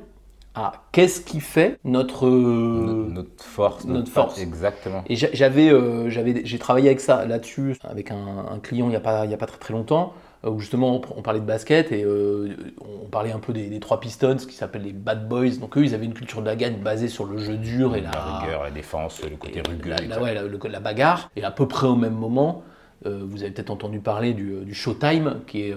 à 0.55 0.71
qu'est-ce 0.91 1.21
qui 1.21 1.39
fait 1.39 1.79
notre, 1.83 2.27
force. 3.37 3.85
Notre, 3.85 4.11
force. 4.11 4.39
Exactement. 4.39 5.03
Et 5.07 5.15
j'avais, 5.15 5.69
euh, 5.69 6.09
j'avais, 6.09 6.41
j'ai 6.43 6.59
travaillé 6.59 6.87
avec 6.87 6.99
ça 6.99 7.25
là-dessus 7.25 7.75
avec 7.83 8.11
un, 8.11 8.59
client 8.61 8.87
il 8.87 8.89
n'y 8.89 8.95
a 8.95 8.99
pas, 8.99 9.25
il 9.25 9.31
y 9.31 9.33
a 9.33 9.37
pas 9.37 9.45
très 9.45 9.59
très 9.59 9.73
longtemps 9.73 10.13
euh, 10.43 10.49
où 10.49 10.59
justement 10.59 11.01
on 11.15 11.21
parlait 11.21 11.39
de 11.39 11.45
basket 11.45 11.91
et 11.91 12.03
euh, 12.03 12.55
on 12.81 13.07
parlait 13.07 13.31
un 13.31 13.39
peu 13.39 13.53
des, 13.53 13.79
trois 13.79 13.99
Pistons 13.99 14.37
qui 14.37 14.53
s'appellent 14.53 14.83
les 14.83 14.93
Bad 14.93 15.27
Boys. 15.27 15.57
Donc 15.59 15.77
eux, 15.77 15.85
ils 15.85 15.93
avaient 15.93 16.05
une 16.05 16.13
culture 16.13 16.41
de 16.41 16.47
la 16.47 16.55
gagne 16.55 16.77
basée 16.77 17.09
sur 17.09 17.25
le 17.25 17.37
jeu 17.37 17.57
dur 17.57 17.95
et 17.95 18.01
la, 18.01 18.11
rigueur, 18.11 18.63
la 18.63 18.71
défense, 18.71 19.21
le 19.23 19.37
côté 19.37 19.61
rugueux. 19.61 19.91
La, 20.07 20.21
ouais, 20.21 20.33
la, 20.33 20.79
bagarre. 20.79 21.29
Et 21.35 21.43
à 21.43 21.51
peu 21.51 21.67
près 21.67 21.87
au 21.87 21.95
même 21.95 22.15
moment, 22.15 22.63
euh, 23.05 23.21
vous 23.23 23.43
avez 23.43 23.51
peut-être 23.51 23.69
entendu 23.69 23.99
parler 23.99 24.33
du, 24.33 24.73
Showtime, 24.73 25.41
qui 25.47 25.61
est 25.61 25.75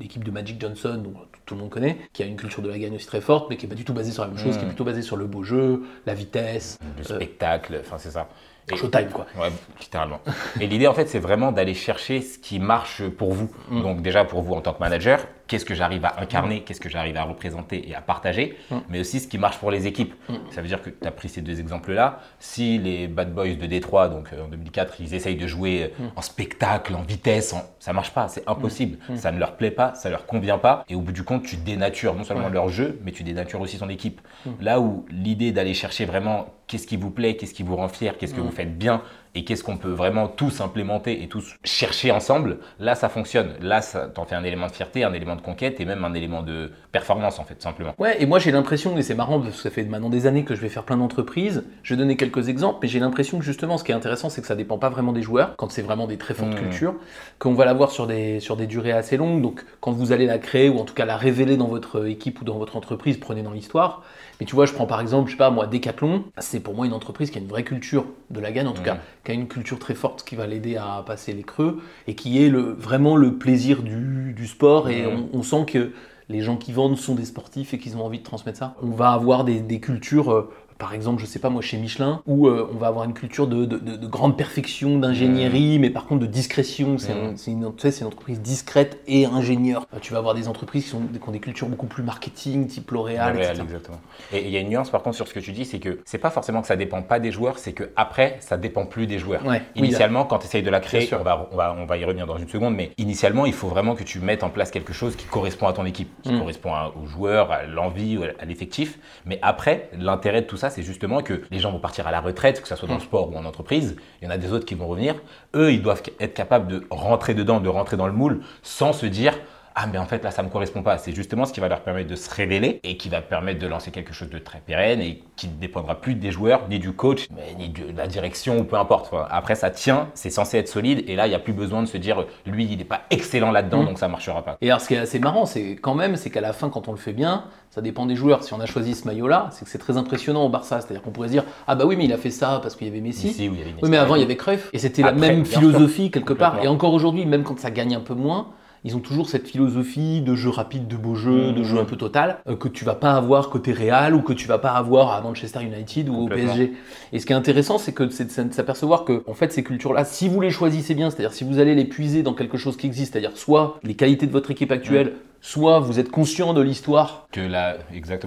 l'équipe 0.00 0.24
de 0.24 0.30
Magic 0.30 0.60
Johnson, 0.60 1.00
dont 1.02 1.14
tout, 1.46 1.54
le 1.54 1.60
monde 1.60 1.70
connaît, 1.70 1.98
qui 2.12 2.22
a 2.22 2.26
une 2.26 2.36
culture 2.36 2.62
de 2.62 2.68
la 2.68 2.78
gagne 2.78 2.94
aussi 2.94 3.06
très 3.06 3.20
forte, 3.20 3.48
mais 3.50 3.56
qui 3.56 3.66
n'est 3.66 3.70
pas 3.70 3.74
du 3.74 3.84
tout 3.84 3.94
basée 3.94 4.12
sur 4.12 4.22
la 4.22 4.28
même 4.28 4.38
chose, 4.38 4.56
qui 4.56 4.64
est 4.64 4.68
plutôt 4.68 4.84
basée 4.84 5.02
sur 5.02 5.16
le 5.16 5.26
beau 5.26 5.42
jeu, 5.42 5.82
la 6.06 6.14
vitesse. 6.14 6.78
Le 6.98 7.04
spectacle, 7.04 7.78
enfin 7.80 7.98
c'est 7.98 8.10
ça. 8.10 8.28
Showtime, 8.72 9.10
quoi. 9.12 9.26
Ouais, 9.38 9.50
littéralement. 9.80 10.20
et 10.60 10.66
l'idée, 10.66 10.86
en 10.86 10.94
fait, 10.94 11.06
c'est 11.06 11.18
vraiment 11.18 11.52
d'aller 11.52 11.74
chercher 11.74 12.22
ce 12.22 12.38
qui 12.38 12.58
marche 12.58 13.06
pour 13.06 13.34
vous. 13.34 13.50
Mm. 13.68 13.82
Donc, 13.82 14.02
déjà, 14.02 14.24
pour 14.24 14.42
vous 14.42 14.54
en 14.54 14.62
tant 14.62 14.72
que 14.72 14.80
manager, 14.80 15.20
qu'est-ce 15.46 15.64
que 15.64 15.74
j'arrive 15.74 16.04
à 16.04 16.20
incarner, 16.20 16.62
qu'est-ce 16.62 16.80
que 16.80 16.88
j'arrive 16.88 17.16
à 17.16 17.24
représenter 17.24 17.88
et 17.88 17.94
à 17.94 18.00
partager, 18.00 18.56
mm. 18.70 18.76
mais 18.88 19.00
aussi 19.00 19.20
ce 19.20 19.28
qui 19.28 19.38
marche 19.38 19.58
pour 19.58 19.70
les 19.70 19.86
équipes. 19.86 20.14
Mm. 20.28 20.34
Ça 20.50 20.62
veut 20.62 20.68
dire 20.68 20.82
que 20.82 20.90
tu 20.90 21.06
as 21.06 21.10
pris 21.10 21.28
ces 21.28 21.42
deux 21.42 21.60
exemples-là. 21.60 22.20
Si 22.38 22.78
les 22.78 23.08
Bad 23.08 23.34
Boys 23.34 23.54
de 23.54 23.66
Détroit, 23.66 24.08
donc 24.08 24.32
euh, 24.32 24.44
en 24.44 24.48
2004, 24.48 25.00
ils 25.00 25.14
essayent 25.14 25.36
de 25.36 25.46
jouer 25.46 25.92
euh, 26.00 26.08
en 26.16 26.22
spectacle, 26.22 26.94
en 26.94 27.02
vitesse, 27.02 27.52
en... 27.52 27.62
ça 27.78 27.92
marche 27.92 28.12
pas, 28.12 28.28
c'est 28.28 28.48
impossible. 28.48 28.98
Ça 29.16 29.32
ne 29.32 29.38
leur 29.38 29.56
plaît 29.56 29.70
pas, 29.70 29.94
ça 29.94 30.10
leur 30.10 30.26
convient 30.26 30.58
pas. 30.58 30.84
Et 30.88 30.94
au 30.94 31.00
bout 31.00 31.12
du 31.12 31.24
compte, 31.24 31.44
tu 31.44 31.56
dénatures 31.56 32.14
non 32.14 32.24
seulement 32.24 32.48
leur 32.48 32.68
jeu, 32.68 33.00
mais 33.04 33.12
tu 33.12 33.22
dénatures 33.22 33.60
aussi 33.60 33.78
ton 33.78 33.88
équipe. 33.88 34.20
Là 34.60 34.80
où 34.80 35.04
l'idée 35.10 35.52
d'aller 35.52 35.74
chercher 35.74 36.04
vraiment 36.04 36.46
qu'est-ce 36.66 36.86
qui 36.86 36.96
vous 36.96 37.10
plaît, 37.10 37.36
qu'est-ce 37.36 37.54
qui 37.54 37.62
vous 37.62 37.76
rend 37.76 37.88
fier, 37.88 38.16
qu'est-ce 38.16 38.34
que 38.34 38.40
vous 38.40 38.50
faites 38.50 38.76
bien, 38.76 39.02
et 39.34 39.44
qu'est-ce 39.44 39.64
qu'on 39.64 39.76
peut 39.76 39.90
vraiment 39.90 40.28
tous 40.28 40.60
implémenter 40.60 41.22
et 41.22 41.28
tous 41.28 41.56
chercher 41.64 42.10
ensemble, 42.10 42.58
là 42.78 42.94
ça 42.94 43.08
fonctionne. 43.08 43.54
Là, 43.60 43.80
ça 43.82 44.06
t'en 44.06 44.24
fait 44.24 44.34
un 44.34 44.44
élément 44.44 44.66
de 44.66 44.72
fierté, 44.72 45.04
un 45.04 45.12
élément 45.12 45.36
de 45.36 45.40
conquête 45.40 45.80
et 45.80 45.84
même 45.84 46.04
un 46.04 46.14
élément 46.14 46.42
de 46.42 46.70
performance 46.92 47.38
en 47.38 47.44
fait, 47.44 47.60
simplement. 47.60 47.94
Ouais, 47.98 48.22
et 48.22 48.26
moi 48.26 48.38
j'ai 48.38 48.52
l'impression, 48.52 48.96
et 48.96 49.02
c'est 49.02 49.14
marrant 49.14 49.40
parce 49.40 49.56
que 49.56 49.62
ça 49.62 49.70
fait 49.70 49.82
maintenant 49.84 50.10
des 50.10 50.26
années 50.26 50.44
que 50.44 50.54
je 50.54 50.60
vais 50.60 50.68
faire 50.68 50.84
plein 50.84 50.96
d'entreprises, 50.96 51.64
je 51.82 51.94
vais 51.94 51.98
donner 51.98 52.16
quelques 52.16 52.48
exemples, 52.48 52.78
mais 52.82 52.88
j'ai 52.88 53.00
l'impression 53.00 53.38
que 53.38 53.44
justement 53.44 53.78
ce 53.78 53.84
qui 53.84 53.92
est 53.92 53.94
intéressant 53.94 54.30
c'est 54.30 54.40
que 54.40 54.46
ça 54.46 54.56
dépend 54.56 54.78
pas 54.78 54.88
vraiment 54.88 55.12
des 55.12 55.22
joueurs, 55.22 55.56
quand 55.56 55.70
c'est 55.70 55.82
vraiment 55.82 56.06
des 56.06 56.16
très 56.16 56.34
fortes 56.34 56.52
mmh. 56.52 56.56
cultures, 56.56 56.94
qu'on 57.38 57.54
va 57.54 57.64
l'avoir 57.64 57.90
sur 57.90 58.06
des, 58.06 58.40
sur 58.40 58.56
des 58.56 58.66
durées 58.66 58.92
assez 58.92 59.16
longues, 59.16 59.42
donc 59.42 59.64
quand 59.80 59.92
vous 59.92 60.12
allez 60.12 60.26
la 60.26 60.38
créer 60.38 60.68
ou 60.68 60.78
en 60.78 60.84
tout 60.84 60.94
cas 60.94 61.04
la 61.04 61.16
révéler 61.16 61.56
dans 61.56 61.68
votre 61.68 62.06
équipe 62.06 62.40
ou 62.40 62.44
dans 62.44 62.58
votre 62.58 62.76
entreprise, 62.76 63.18
prenez 63.18 63.42
dans 63.42 63.52
l'histoire. 63.52 64.02
Mais 64.40 64.46
tu 64.46 64.54
vois, 64.54 64.66
je 64.66 64.72
prends 64.72 64.86
par 64.86 65.00
exemple, 65.00 65.28
je 65.28 65.34
sais 65.34 65.38
pas 65.38 65.50
moi, 65.50 65.66
Decathlon, 65.66 66.24
c'est 66.38 66.60
pour 66.60 66.74
moi 66.74 66.86
une 66.86 66.92
entreprise 66.92 67.30
qui 67.30 67.38
a 67.38 67.40
une 67.40 67.48
vraie 67.48 67.64
culture 67.64 68.06
de 68.30 68.40
la 68.40 68.52
gagne, 68.52 68.66
en 68.66 68.72
tout 68.72 68.82
mmh. 68.82 68.86
cas, 68.86 68.98
qui 69.24 69.30
a 69.30 69.34
une 69.34 69.48
culture 69.48 69.78
très 69.78 69.94
forte 69.94 70.24
qui 70.24 70.36
va 70.36 70.46
l'aider 70.46 70.76
à 70.76 71.02
passer 71.06 71.32
les 71.32 71.42
creux 71.42 71.80
et 72.06 72.14
qui 72.14 72.42
est 72.42 72.48
le, 72.48 72.72
vraiment 72.72 73.16
le 73.16 73.36
plaisir 73.38 73.82
du, 73.82 74.46
sport. 74.46 74.88
Et 74.90 75.06
mmh. 75.06 75.28
on, 75.32 75.42
sent 75.42 75.64
que 75.66 75.92
les 76.28 76.40
gens 76.40 76.56
qui 76.56 76.72
vendent 76.72 76.98
sont 76.98 77.14
des 77.14 77.24
sportifs 77.24 77.74
et 77.74 77.78
qu'ils 77.78 77.96
ont 77.96 78.04
envie 78.04 78.18
de 78.18 78.24
transmettre 78.24 78.58
ça. 78.58 78.74
On 78.82 78.90
va 78.90 79.10
avoir 79.10 79.44
des, 79.44 79.60
des 79.60 79.80
cultures 79.80 80.32
euh, 80.32 80.50
par 80.84 80.92
exemple, 80.92 81.22
je 81.22 81.24
sais 81.24 81.38
pas 81.38 81.48
moi, 81.48 81.62
chez 81.62 81.78
Michelin, 81.78 82.20
où 82.26 82.46
euh, 82.46 82.68
on 82.70 82.76
va 82.76 82.88
avoir 82.88 83.06
une 83.06 83.14
culture 83.14 83.46
de, 83.46 83.64
grande 84.06 84.36
perfection, 84.36 84.98
d'ingénierie, 84.98 85.78
mais 85.78 85.88
par 85.88 86.04
contre 86.04 86.20
de 86.20 86.26
discrétion. 86.26 86.98
C'est 86.98 87.50
une, 87.50 87.64
entreprise 87.64 88.42
discrète 88.42 89.00
et 89.06 89.24
ingénieure. 89.24 89.86
Euh, 89.94 89.98
tu 90.02 90.12
vas 90.12 90.18
avoir 90.18 90.34
des 90.34 90.46
entreprises 90.46 90.90
qui, 90.90 90.94
ont 90.94 91.30
des 91.32 91.40
cultures 91.40 91.70
beaucoup 91.70 91.86
plus 91.86 92.02
marketing, 92.02 92.66
type 92.66 92.90
L'Oréal, 92.90 93.38
exactement. 93.38 93.98
Et 94.30 94.44
il 94.44 94.50
y 94.50 94.58
a 94.58 94.60
une 94.60 94.68
nuance 94.68 94.90
par 94.90 95.02
contre 95.02 95.16
sur 95.16 95.26
ce 95.26 95.32
que 95.32 95.40
tu 95.40 95.52
dis, 95.52 95.64
c'est 95.64 95.78
que 95.78 96.00
c'est 96.04 96.18
pas 96.18 96.28
forcément 96.28 96.60
que 96.60 96.66
ça 96.66 96.76
dépend 96.76 97.00
pas 97.00 97.18
des 97.18 97.32
joueurs, 97.32 97.58
c'est 97.58 97.72
que 97.72 97.84
après 97.96 98.36
ça 98.40 98.58
dépend 98.58 98.84
plus 98.84 99.06
des 99.06 99.18
joueurs. 99.18 99.42
initialement, 99.74 100.26
quand 100.26 100.40
tu 100.40 100.48
essayes 100.48 100.62
de 100.62 100.68
la 100.68 100.80
créer, 100.80 101.08
on 101.14 101.22
va, 101.22 101.48
on, 101.50 101.56
va, 101.56 101.74
on 101.78 101.86
va 101.86 101.96
y 101.96 102.04
revenir 102.04 102.26
dans 102.26 102.36
une 102.36 102.48
seconde, 102.48 102.74
mais 102.74 102.90
initialement, 102.98 103.46
il 103.46 103.54
faut 103.54 103.68
vraiment 103.68 103.94
que 103.94 104.04
tu 104.04 104.20
mettes 104.20 104.42
en 104.42 104.50
place 104.50 104.70
quelque 104.70 104.92
chose 104.92 105.16
qui 105.16 105.24
correspond 105.24 105.66
à 105.66 105.72
ton 105.72 105.86
équipe, 105.86 106.10
qui 106.22 106.32
mm. 106.32 106.40
correspond 106.40 106.72
aux 107.02 107.06
joueurs, 107.06 107.50
à 107.50 107.62
l'envie, 107.62 108.18
à 108.38 108.44
l'effectif. 108.44 108.98
Mais 109.24 109.38
après, 109.40 109.88
l'intérêt 109.98 110.42
de 110.42 110.46
tout 110.46 110.58
ça, 110.58 110.70
c'est 110.74 110.82
justement 110.82 111.22
que 111.22 111.42
les 111.50 111.60
gens 111.60 111.70
vont 111.70 111.78
partir 111.78 112.06
à 112.06 112.10
la 112.10 112.20
retraite, 112.20 112.60
que 112.60 112.68
ce 112.68 112.74
soit 112.76 112.88
dans 112.88 112.94
le 112.94 113.00
mm. 113.00 113.04
sport 113.04 113.32
ou 113.32 113.36
en 113.36 113.44
entreprise. 113.44 113.96
Il 114.20 114.24
y 114.24 114.28
en 114.28 114.30
a 114.30 114.38
des 114.38 114.52
autres 114.52 114.66
qui 114.66 114.74
vont 114.74 114.88
revenir. 114.88 115.14
Eux, 115.54 115.72
ils 115.72 115.82
doivent 115.82 116.02
être 116.20 116.34
capables 116.34 116.66
de 116.66 116.86
rentrer 116.90 117.34
dedans, 117.34 117.60
de 117.60 117.68
rentrer 117.68 117.96
dans 117.96 118.06
le 118.06 118.12
moule, 118.12 118.40
sans 118.62 118.92
se 118.92 119.06
dire 119.06 119.34
ah 119.76 119.86
mais 119.90 119.98
en 119.98 120.06
fait 120.06 120.22
là 120.22 120.30
ça 120.30 120.42
me 120.42 120.48
correspond 120.48 120.82
pas. 120.82 120.98
C'est 120.98 121.12
justement 121.12 121.44
ce 121.46 121.52
qui 121.52 121.60
va 121.60 121.68
leur 121.68 121.80
permettre 121.80 122.08
de 122.08 122.14
se 122.14 122.32
révéler 122.32 122.80
et 122.84 122.96
qui 122.96 123.08
va 123.08 123.20
permettre 123.20 123.58
de 123.58 123.66
lancer 123.66 123.90
quelque 123.90 124.12
chose 124.12 124.30
de 124.30 124.38
très 124.38 124.60
pérenne 124.60 125.00
et 125.00 125.22
qui 125.36 125.48
ne 125.48 125.54
dépendra 125.54 126.00
plus 126.00 126.14
des 126.14 126.30
joueurs, 126.30 126.68
ni 126.68 126.78
du 126.78 126.92
coach, 126.92 127.26
ni 127.58 127.70
de 127.70 127.96
la 127.96 128.06
direction 128.06 128.58
ou 128.58 128.64
peu 128.64 128.76
importe. 128.76 129.12
Après 129.30 129.56
ça 129.56 129.70
tient, 129.70 130.08
c'est 130.14 130.30
censé 130.30 130.58
être 130.58 130.68
solide 130.68 131.04
et 131.08 131.16
là 131.16 131.26
il 131.26 131.30
n'y 131.30 131.34
a 131.34 131.40
plus 131.40 131.52
besoin 131.52 131.82
de 131.82 131.88
se 131.88 131.96
dire 131.96 132.24
lui 132.46 132.66
il 132.70 132.78
n'est 132.78 132.84
pas 132.84 133.02
excellent 133.10 133.50
là-dedans 133.50 133.82
mm. 133.82 133.86
donc 133.86 133.98
ça 133.98 134.06
marchera 134.06 134.42
pas. 134.42 134.56
Et 134.60 134.70
alors 134.70 134.80
ce 134.80 134.88
qui 134.88 134.94
est 134.94 134.98
assez 134.98 135.18
marrant 135.18 135.44
c'est 135.44 135.72
quand 135.72 135.94
même 135.94 136.16
c'est 136.16 136.30
qu'à 136.30 136.40
la 136.40 136.52
fin 136.52 136.68
quand 136.70 136.86
on 136.86 136.92
le 136.92 136.98
fait 136.98 137.12
bien, 137.12 137.44
ça 137.70 137.80
dépend 137.80 138.06
des 138.06 138.14
joueurs. 138.14 138.44
Si 138.44 138.54
on 138.54 138.60
a 138.60 138.66
choisi 138.66 138.94
ce 138.94 139.06
maillot-là, 139.08 139.48
c'est 139.50 139.64
que 139.64 139.70
c'est 139.70 139.78
très 139.78 139.96
impressionnant 139.96 140.44
au 140.44 140.48
Barça. 140.48 140.80
C'est-à-dire 140.80 141.02
qu'on 141.02 141.10
pourrait 141.10 141.28
se 141.28 141.32
dire 141.32 141.44
ah 141.66 141.74
bah 141.74 141.84
oui 141.84 141.96
mais 141.96 142.04
il 142.04 142.12
a 142.12 142.18
fait 142.18 142.30
ça 142.30 142.60
parce 142.62 142.76
qu'il 142.76 142.86
y 142.86 142.90
avait 142.90 143.00
Messi. 143.00 143.34
oui, 143.50 143.88
mais 143.90 143.96
avant 143.96 144.14
il 144.14 144.20
y 144.20 144.24
avait 144.24 144.36
Cruyff 144.36 144.70
et 144.72 144.78
c'était 144.78 145.02
la 145.02 145.12
même 145.12 145.44
philosophie 145.44 146.12
quelque 146.12 146.32
part. 146.32 146.62
Et 146.62 146.68
encore 146.68 146.94
aujourd'hui 146.94 147.26
même 147.26 147.42
quand 147.42 147.58
ça 147.58 147.72
gagne 147.72 147.96
un 147.96 148.00
peu 148.00 148.14
moins 148.14 148.46
ils 148.84 148.94
ont 148.94 149.00
toujours 149.00 149.30
cette 149.30 149.48
philosophie 149.48 150.20
de 150.20 150.34
jeu 150.34 150.50
rapide, 150.50 150.86
de 150.86 150.96
beau 150.96 151.14
jeu, 151.14 151.52
de 151.52 151.62
jeu 151.62 151.78
un 151.78 151.86
peu 151.86 151.96
total, 151.96 152.38
euh, 152.46 152.54
que 152.54 152.68
tu 152.68 152.84
vas 152.84 152.94
pas 152.94 153.14
avoir 153.14 153.48
côté 153.48 153.72
Real 153.72 154.14
ou 154.14 154.20
que 154.20 154.34
tu 154.34 154.46
vas 154.46 154.58
pas 154.58 154.72
avoir 154.72 155.12
à 155.12 155.22
Manchester 155.22 155.62
United 155.62 156.10
ou 156.10 156.24
au 156.24 156.28
PSG. 156.28 156.74
Et 157.12 157.18
ce 157.18 157.24
qui 157.24 157.32
est 157.32 157.36
intéressant, 157.36 157.78
c'est 157.78 157.92
que 157.92 158.10
c'est 158.10 158.46
de 158.46 158.52
s'apercevoir 158.52 159.04
que, 159.04 159.22
en 159.26 159.32
fait, 159.32 159.52
ces 159.52 159.64
cultures-là, 159.64 160.04
si 160.04 160.28
vous 160.28 160.40
les 160.40 160.50
choisissez 160.50 160.94
bien, 160.94 161.08
c'est-à-dire 161.08 161.32
si 161.32 161.44
vous 161.44 161.58
allez 161.58 161.74
les 161.74 161.86
puiser 161.86 162.22
dans 162.22 162.34
quelque 162.34 162.58
chose 162.58 162.76
qui 162.76 162.86
existe, 162.86 163.12
c'est-à-dire 163.12 163.36
soit 163.36 163.78
les 163.82 163.94
qualités 163.94 164.26
de 164.26 164.32
votre 164.32 164.50
équipe 164.50 164.70
actuelle, 164.70 165.14
soit 165.40 165.80
vous 165.80 165.98
êtes 165.98 166.10
conscient 166.10 166.52
de 166.52 166.60
l'histoire 166.60 167.26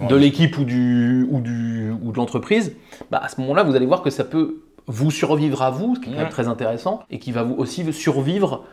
de 0.07 0.15
l'équipe 0.15 0.57
ou, 0.57 0.63
du, 0.63 1.27
ou, 1.29 1.39
du, 1.39 1.91
ou 2.01 2.11
de 2.11 2.17
l'entreprise, 2.17 2.75
bah 3.11 3.19
à 3.23 3.27
ce 3.27 3.39
moment-là, 3.41 3.63
vous 3.63 3.75
allez 3.75 3.85
voir 3.85 4.01
que 4.01 4.09
ça 4.09 4.23
peut 4.23 4.61
vous 4.87 5.11
survivre 5.11 5.61
à 5.61 5.69
vous, 5.69 5.95
ce 5.95 5.99
qui 5.99 6.13
est 6.13 6.29
très 6.29 6.47
intéressant, 6.47 7.03
et 7.11 7.19
qui 7.19 7.31
va 7.31 7.43
vous 7.43 7.55
aussi 7.55 7.91
survivre 7.91 8.63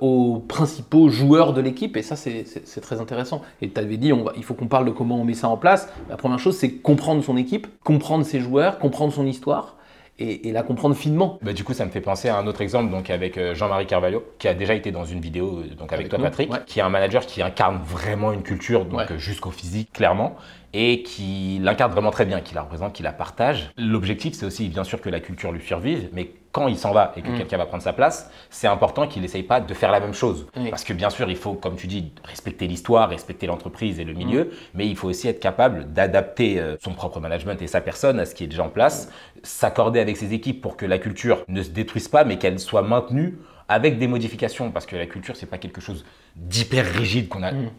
aux 0.00 0.40
principaux 0.46 1.08
joueurs 1.08 1.52
de 1.52 1.60
l'équipe, 1.60 1.96
et 1.96 2.02
ça 2.02 2.16
c'est 2.16 2.80
très 2.80 3.00
intéressant. 3.00 3.42
Et 3.62 3.70
tu 3.70 3.80
avais 3.80 3.96
dit, 3.96 4.12
on 4.12 4.24
va, 4.24 4.32
il 4.36 4.44
faut 4.44 4.54
qu'on 4.54 4.68
parle 4.68 4.84
de 4.84 4.90
comment 4.90 5.20
on 5.20 5.24
met 5.24 5.34
ça 5.34 5.48
en 5.48 5.56
place. 5.56 5.88
La 6.08 6.16
première 6.16 6.38
chose, 6.38 6.56
c'est 6.56 6.72
comprendre 6.72 7.22
son 7.22 7.36
équipe, 7.36 7.66
comprendre 7.82 8.24
ses 8.24 8.40
joueurs, 8.40 8.78
comprendre 8.78 9.12
son 9.12 9.26
histoire, 9.26 9.76
et, 10.20 10.52
la 10.52 10.62
comprendre 10.62 10.94
finement. 10.94 11.38
Bah, 11.42 11.52
du 11.52 11.64
coup, 11.64 11.72
ça 11.72 11.84
me 11.84 11.90
fait 11.90 12.00
penser 12.00 12.28
à 12.28 12.36
un 12.36 12.46
autre 12.46 12.60
exemple 12.60 12.90
donc 12.90 13.10
avec 13.10 13.38
euh, 13.38 13.54
Jean-Marie 13.54 13.86
Carvalho, 13.86 14.22
qui 14.38 14.48
a 14.48 14.54
déjà 14.54 14.74
été 14.74 14.90
dans 14.92 15.04
une 15.04 15.20
vidéo 15.20 15.60
euh, 15.60 15.74
donc 15.74 15.92
avec, 15.92 16.08
toi, 16.08 16.18
Patrick, 16.18 16.50
qui 16.66 16.78
est 16.78 16.82
un 16.82 16.88
manager 16.90 17.24
qui 17.24 17.42
incarne 17.42 17.80
vraiment 17.82 18.32
une 18.32 18.42
culture, 18.42 18.84
donc 18.84 19.16
jusqu'au 19.16 19.50
physique, 19.50 19.92
clairement 19.92 20.36
et 20.72 21.02
qui 21.02 21.58
l'incarne 21.62 21.92
vraiment 21.92 22.10
très 22.10 22.24
bien, 22.24 22.40
qui 22.40 22.54
la 22.54 22.62
représente, 22.62 22.92
qui 22.92 23.02
la 23.02 23.12
partage. 23.12 23.70
L'objectif, 23.76 24.34
c'est 24.34 24.46
aussi 24.46 24.68
bien 24.68 24.84
sûr 24.84 25.00
que 25.00 25.08
la 25.08 25.20
culture 25.20 25.50
lui 25.52 25.62
survive, 25.62 26.08
mais 26.12 26.32
quand 26.52 26.68
il 26.68 26.76
s'en 26.76 26.92
va 26.92 27.12
et 27.16 27.22
que 27.22 27.30
mm. 27.30 27.38
quelqu'un 27.38 27.58
va 27.58 27.66
prendre 27.66 27.82
sa 27.82 27.92
place, 27.92 28.30
c'est 28.50 28.66
important 28.66 29.06
qu'il 29.06 29.22
n'essaye 29.22 29.42
pas 29.42 29.60
de 29.60 29.74
faire 29.74 29.90
la 29.90 30.00
même 30.00 30.14
chose. 30.14 30.46
Parce 30.70 30.84
que 30.84 30.92
bien 30.92 31.10
sûr, 31.10 31.28
il 31.30 31.36
faut, 31.36 31.54
comme 31.54 31.76
tu 31.76 31.86
dis, 31.86 32.12
respecter 32.24 32.66
l'histoire, 32.66 33.08
respecter 33.08 33.46
l'entreprise 33.46 34.00
et 34.00 34.04
le 34.04 34.12
milieu, 34.12 34.44
mm. 34.44 34.50
mais 34.74 34.86
il 34.86 34.96
faut 34.96 35.08
aussi 35.08 35.28
être 35.28 35.40
capable 35.40 35.92
d'adapter 35.92 36.60
euh, 36.60 36.76
son 36.80 36.92
propre 36.92 37.20
management 37.20 37.60
et 37.62 37.66
sa 37.66 37.80
personne 37.80 38.18
à 38.20 38.26
ce 38.26 38.34
qui 38.34 38.44
est 38.44 38.48
déjà 38.48 38.64
en 38.64 38.68
place, 38.68 39.12
s'accorder 39.42 40.00
avec 40.00 40.16
ses 40.16 40.32
équipes 40.34 40.60
pour 40.60 40.76
que 40.76 40.86
la 40.86 40.98
culture 40.98 41.44
ne 41.48 41.62
se 41.62 41.70
détruise 41.70 42.08
pas, 42.08 42.24
mais 42.24 42.38
qu'elle 42.38 42.58
soit 42.58 42.82
maintenue 42.82 43.38
avec 43.68 43.98
des 43.98 44.08
modifications, 44.08 44.72
parce 44.72 44.84
que 44.84 44.96
la 44.96 45.06
culture, 45.06 45.36
c'est 45.36 45.46
pas 45.46 45.58
quelque 45.58 45.80
chose 45.80 46.04
d'hyper 46.34 46.84
rigide 46.84 47.28
qu'on 47.28 47.44
a 47.44 47.52
mm 47.52 47.70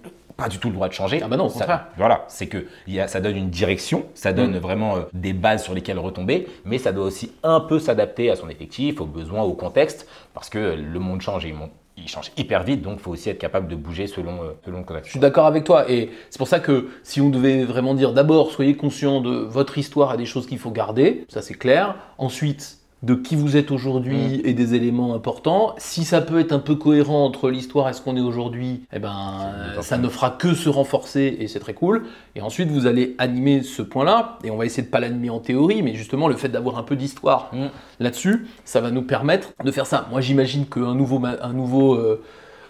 pas 0.41 0.49
du 0.49 0.57
tout 0.57 0.69
le 0.69 0.73
droit 0.73 0.87
de 0.87 0.93
changer. 0.93 1.21
Ah 1.23 1.27
bah 1.27 1.37
non, 1.37 1.49
ça, 1.49 1.89
Voilà, 1.97 2.25
c'est 2.27 2.47
que 2.47 2.65
y 2.87 2.99
a, 2.99 3.07
ça 3.07 3.21
donne 3.21 3.37
une 3.37 3.49
direction, 3.49 4.05
ça 4.15 4.33
donne 4.33 4.55
mm. 4.55 4.59
vraiment 4.59 4.97
euh, 4.97 5.01
des 5.13 5.33
bases 5.33 5.63
sur 5.63 5.73
lesquelles 5.73 5.99
retomber, 5.99 6.47
mais 6.65 6.77
ça 6.77 6.91
doit 6.91 7.05
aussi 7.05 7.31
un 7.43 7.59
peu 7.59 7.79
s'adapter 7.79 8.31
à 8.31 8.35
son 8.35 8.49
effectif, 8.49 9.01
aux 9.01 9.05
besoins, 9.05 9.43
au 9.43 9.53
contexte, 9.53 10.07
parce 10.33 10.49
que 10.49 10.75
le 10.75 10.99
monde 10.99 11.21
change 11.21 11.45
et 11.45 11.53
il 11.97 12.07
change 12.07 12.31
hyper 12.37 12.63
vite, 12.63 12.81
donc 12.81 12.95
il 12.97 13.01
faut 13.01 13.11
aussi 13.11 13.29
être 13.29 13.37
capable 13.37 13.67
de 13.67 13.75
bouger 13.75 14.07
selon, 14.07 14.43
euh, 14.43 14.53
selon 14.65 14.79
le 14.79 14.83
contexte. 14.83 15.07
Je 15.07 15.11
suis 15.11 15.19
d'accord 15.19 15.45
avec 15.45 15.63
toi, 15.63 15.89
et 15.91 16.09
c'est 16.31 16.39
pour 16.39 16.47
ça 16.47 16.59
que 16.59 16.89
si 17.03 17.21
on 17.21 17.29
devait 17.29 17.63
vraiment 17.63 17.93
dire 17.93 18.13
d'abord, 18.13 18.51
soyez 18.51 18.75
conscient 18.75 19.21
de 19.21 19.31
votre 19.31 19.77
histoire 19.77 20.15
et 20.15 20.17
des 20.17 20.25
choses 20.25 20.47
qu'il 20.47 20.57
faut 20.57 20.71
garder, 20.71 21.25
ça 21.29 21.43
c'est 21.43 21.53
clair. 21.53 21.95
Ensuite, 22.17 22.80
de 23.03 23.15
qui 23.15 23.35
vous 23.35 23.57
êtes 23.57 23.71
aujourd'hui 23.71 24.37
mm. 24.37 24.41
et 24.45 24.53
des 24.53 24.75
éléments 24.75 25.15
importants. 25.15 25.73
Si 25.77 26.03
ça 26.03 26.21
peut 26.21 26.39
être 26.39 26.51
un 26.51 26.59
peu 26.59 26.75
cohérent 26.75 27.25
entre 27.25 27.49
l'histoire 27.49 27.89
et 27.89 27.93
ce 27.93 28.01
qu'on 28.01 28.15
est 28.15 28.21
aujourd'hui, 28.21 28.83
eh 28.93 28.99
ben, 28.99 29.51
ça 29.81 29.97
ne 29.97 30.07
fera 30.07 30.29
que 30.29 30.53
se 30.53 30.69
renforcer 30.69 31.37
et 31.39 31.47
c'est 31.47 31.59
très 31.59 31.73
cool. 31.73 32.03
Et 32.35 32.41
ensuite, 32.41 32.69
vous 32.69 32.85
allez 32.85 33.15
animer 33.17 33.63
ce 33.63 33.81
point-là, 33.81 34.37
et 34.43 34.51
on 34.51 34.57
va 34.57 34.65
essayer 34.65 34.83
de 34.83 34.89
pas 34.89 34.99
l'animer 34.99 35.31
en 35.31 35.39
théorie, 35.39 35.81
mais 35.81 35.95
justement 35.95 36.27
le 36.27 36.35
fait 36.35 36.49
d'avoir 36.49 36.77
un 36.77 36.83
peu 36.83 36.95
d'histoire 36.95 37.49
mm. 37.53 37.67
là-dessus, 37.99 38.47
ça 38.65 38.81
va 38.81 38.91
nous 38.91 39.03
permettre 39.03 39.49
de 39.63 39.71
faire 39.71 39.87
ça. 39.87 40.07
Moi, 40.11 40.21
j'imagine 40.21 40.67
qu'un 40.67 40.93
nouveau, 40.93 41.21
un 41.25 41.53
nouveau 41.53 41.95
euh, 41.95 42.21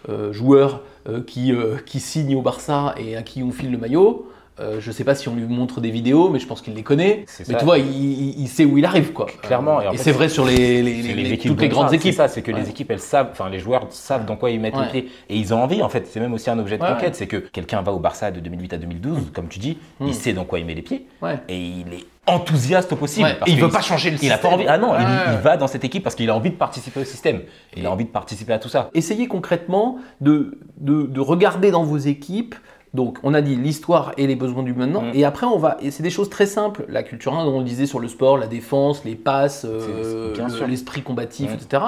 euh, 0.09 0.31
joueur 0.31 0.81
euh, 1.09 1.21
qui, 1.21 1.53
qui 1.85 1.99
signe 1.99 2.35
au 2.35 2.41
Barça 2.41 2.95
et 2.97 3.17
à 3.17 3.21
qui 3.21 3.43
on 3.43 3.51
file 3.51 3.71
le 3.71 3.77
maillot, 3.77 4.31
Euh, 4.61 4.79
je 4.79 4.91
sais 4.91 5.03
pas 5.03 5.15
si 5.15 5.27
on 5.27 5.35
lui 5.35 5.45
montre 5.45 5.81
des 5.81 5.89
vidéos, 5.89 6.29
mais 6.29 6.39
je 6.39 6.45
pense 6.45 6.61
qu'il 6.61 6.73
les 6.73 6.83
connaît. 6.83 7.25
Mais 7.47 7.57
tu 7.57 7.65
vois, 7.65 7.79
il, 7.79 8.47
sait 8.47 8.65
où 8.65 8.77
il 8.77 8.85
arrive, 8.85 9.11
quoi. 9.11 9.25
Clairement. 9.41 9.81
Et, 9.91 9.97
c'est 9.97 10.11
vrai 10.11 10.29
sur 10.29 10.45
les, 10.45 10.81
les, 10.81 11.37
toutes 11.37 11.61
les 11.61 11.69
grandes 11.69 11.93
équipes. 11.93 12.11
C'est 12.11 12.17
ça, 12.17 12.27
c'est 12.27 12.41
que 12.41 12.51
les 12.51 12.69
équipes, 12.69 12.91
elles 12.91 12.99
savent, 12.99 13.29
enfin 13.31 13.49
les 13.49 13.59
joueurs 13.59 13.87
savent 13.89 14.25
dans 14.25 14.35
quoi 14.35 14.51
ils 14.51 14.59
mettent 14.59 14.77
les 14.77 15.01
pieds 15.01 15.11
et 15.29 15.37
ils 15.37 15.53
ont 15.53 15.61
envie. 15.61 15.81
En 15.81 15.89
fait, 15.89 16.07
c'est 16.07 16.19
même 16.19 16.33
aussi 16.33 16.49
un 16.49 16.59
objet 16.59 16.77
de 16.77 16.83
conquête. 16.83 17.15
C'est 17.15 17.27
que 17.27 17.37
quelqu'un 17.37 17.81
va 17.81 17.91
au 17.91 17.99
Barça 17.99 18.31
de 18.31 18.39
2008 18.39 18.73
à 18.73 18.77
2012, 18.77 19.31
comme 19.33 19.47
tu 19.47 19.59
dis, 19.59 19.77
il 19.99 20.07
hmm. 20.07 20.13
sait 20.13 20.33
dans 20.33 20.45
quoi 20.45 20.59
il 20.59 20.65
met 20.65 20.75
les 20.75 20.81
pieds 20.81 21.07
et 21.47 21.57
il 21.57 21.93
est 21.93 22.05
enthousiaste 22.27 22.93
au 22.93 22.95
possible. 22.95 23.27
et 23.45 23.51
il 23.51 23.59
veut 23.59 23.69
pas 23.69 23.81
changer 23.81 24.11
le 24.11 24.17
système. 24.17 24.29
Il 24.29 24.33
a 24.33 24.37
pas 24.37 24.53
envie. 24.53 24.65
Ah 24.67 24.77
non, 24.77 24.93
il, 24.97 25.37
va 25.41 25.57
dans 25.57 25.67
cette 25.67 25.83
équipe 25.83 26.03
parce 26.03 26.15
qu'il 26.15 26.29
a 26.29 26.35
envie 26.35 26.51
de 26.51 26.55
participer 26.55 26.99
au 26.99 27.05
système. 27.05 27.41
Il 27.75 27.85
a 27.85 27.91
envie 27.91 28.05
de 28.05 28.09
participer 28.09 28.53
à 28.53 28.59
tout 28.59 28.69
ça. 28.69 28.89
Essayez 28.93 29.27
concrètement 29.27 29.97
de, 30.21 30.59
de, 30.77 31.03
de 31.03 31.19
regarder 31.19 31.71
dans 31.71 31.83
vos 31.83 31.97
équipes 31.97 32.55
donc, 32.93 33.19
on 33.23 33.33
a 33.33 33.41
dit 33.41 33.55
l'histoire 33.55 34.11
et 34.17 34.27
les 34.27 34.35
besoins 34.35 34.63
du 34.63 34.73
maintenant. 34.73 35.01
Mm. 35.01 35.11
Et 35.13 35.23
après, 35.23 35.45
on 35.45 35.57
va. 35.57 35.77
Et 35.81 35.91
c'est 35.91 36.03
des 36.03 36.09
choses 36.09 36.29
très 36.29 36.45
simples. 36.45 36.85
La 36.89 37.03
culture 37.03 37.33
1, 37.33 37.45
dont 37.45 37.55
on 37.55 37.59
le 37.59 37.65
disait 37.65 37.85
sur 37.85 37.99
le 37.99 38.09
sport, 38.09 38.37
la 38.37 38.47
défense, 38.47 39.05
les 39.05 39.15
passes, 39.15 39.65
euh, 39.65 40.33
l'esprit 40.67 41.01
combatif, 41.01 41.51
mm. 41.51 41.53
etc. 41.53 41.83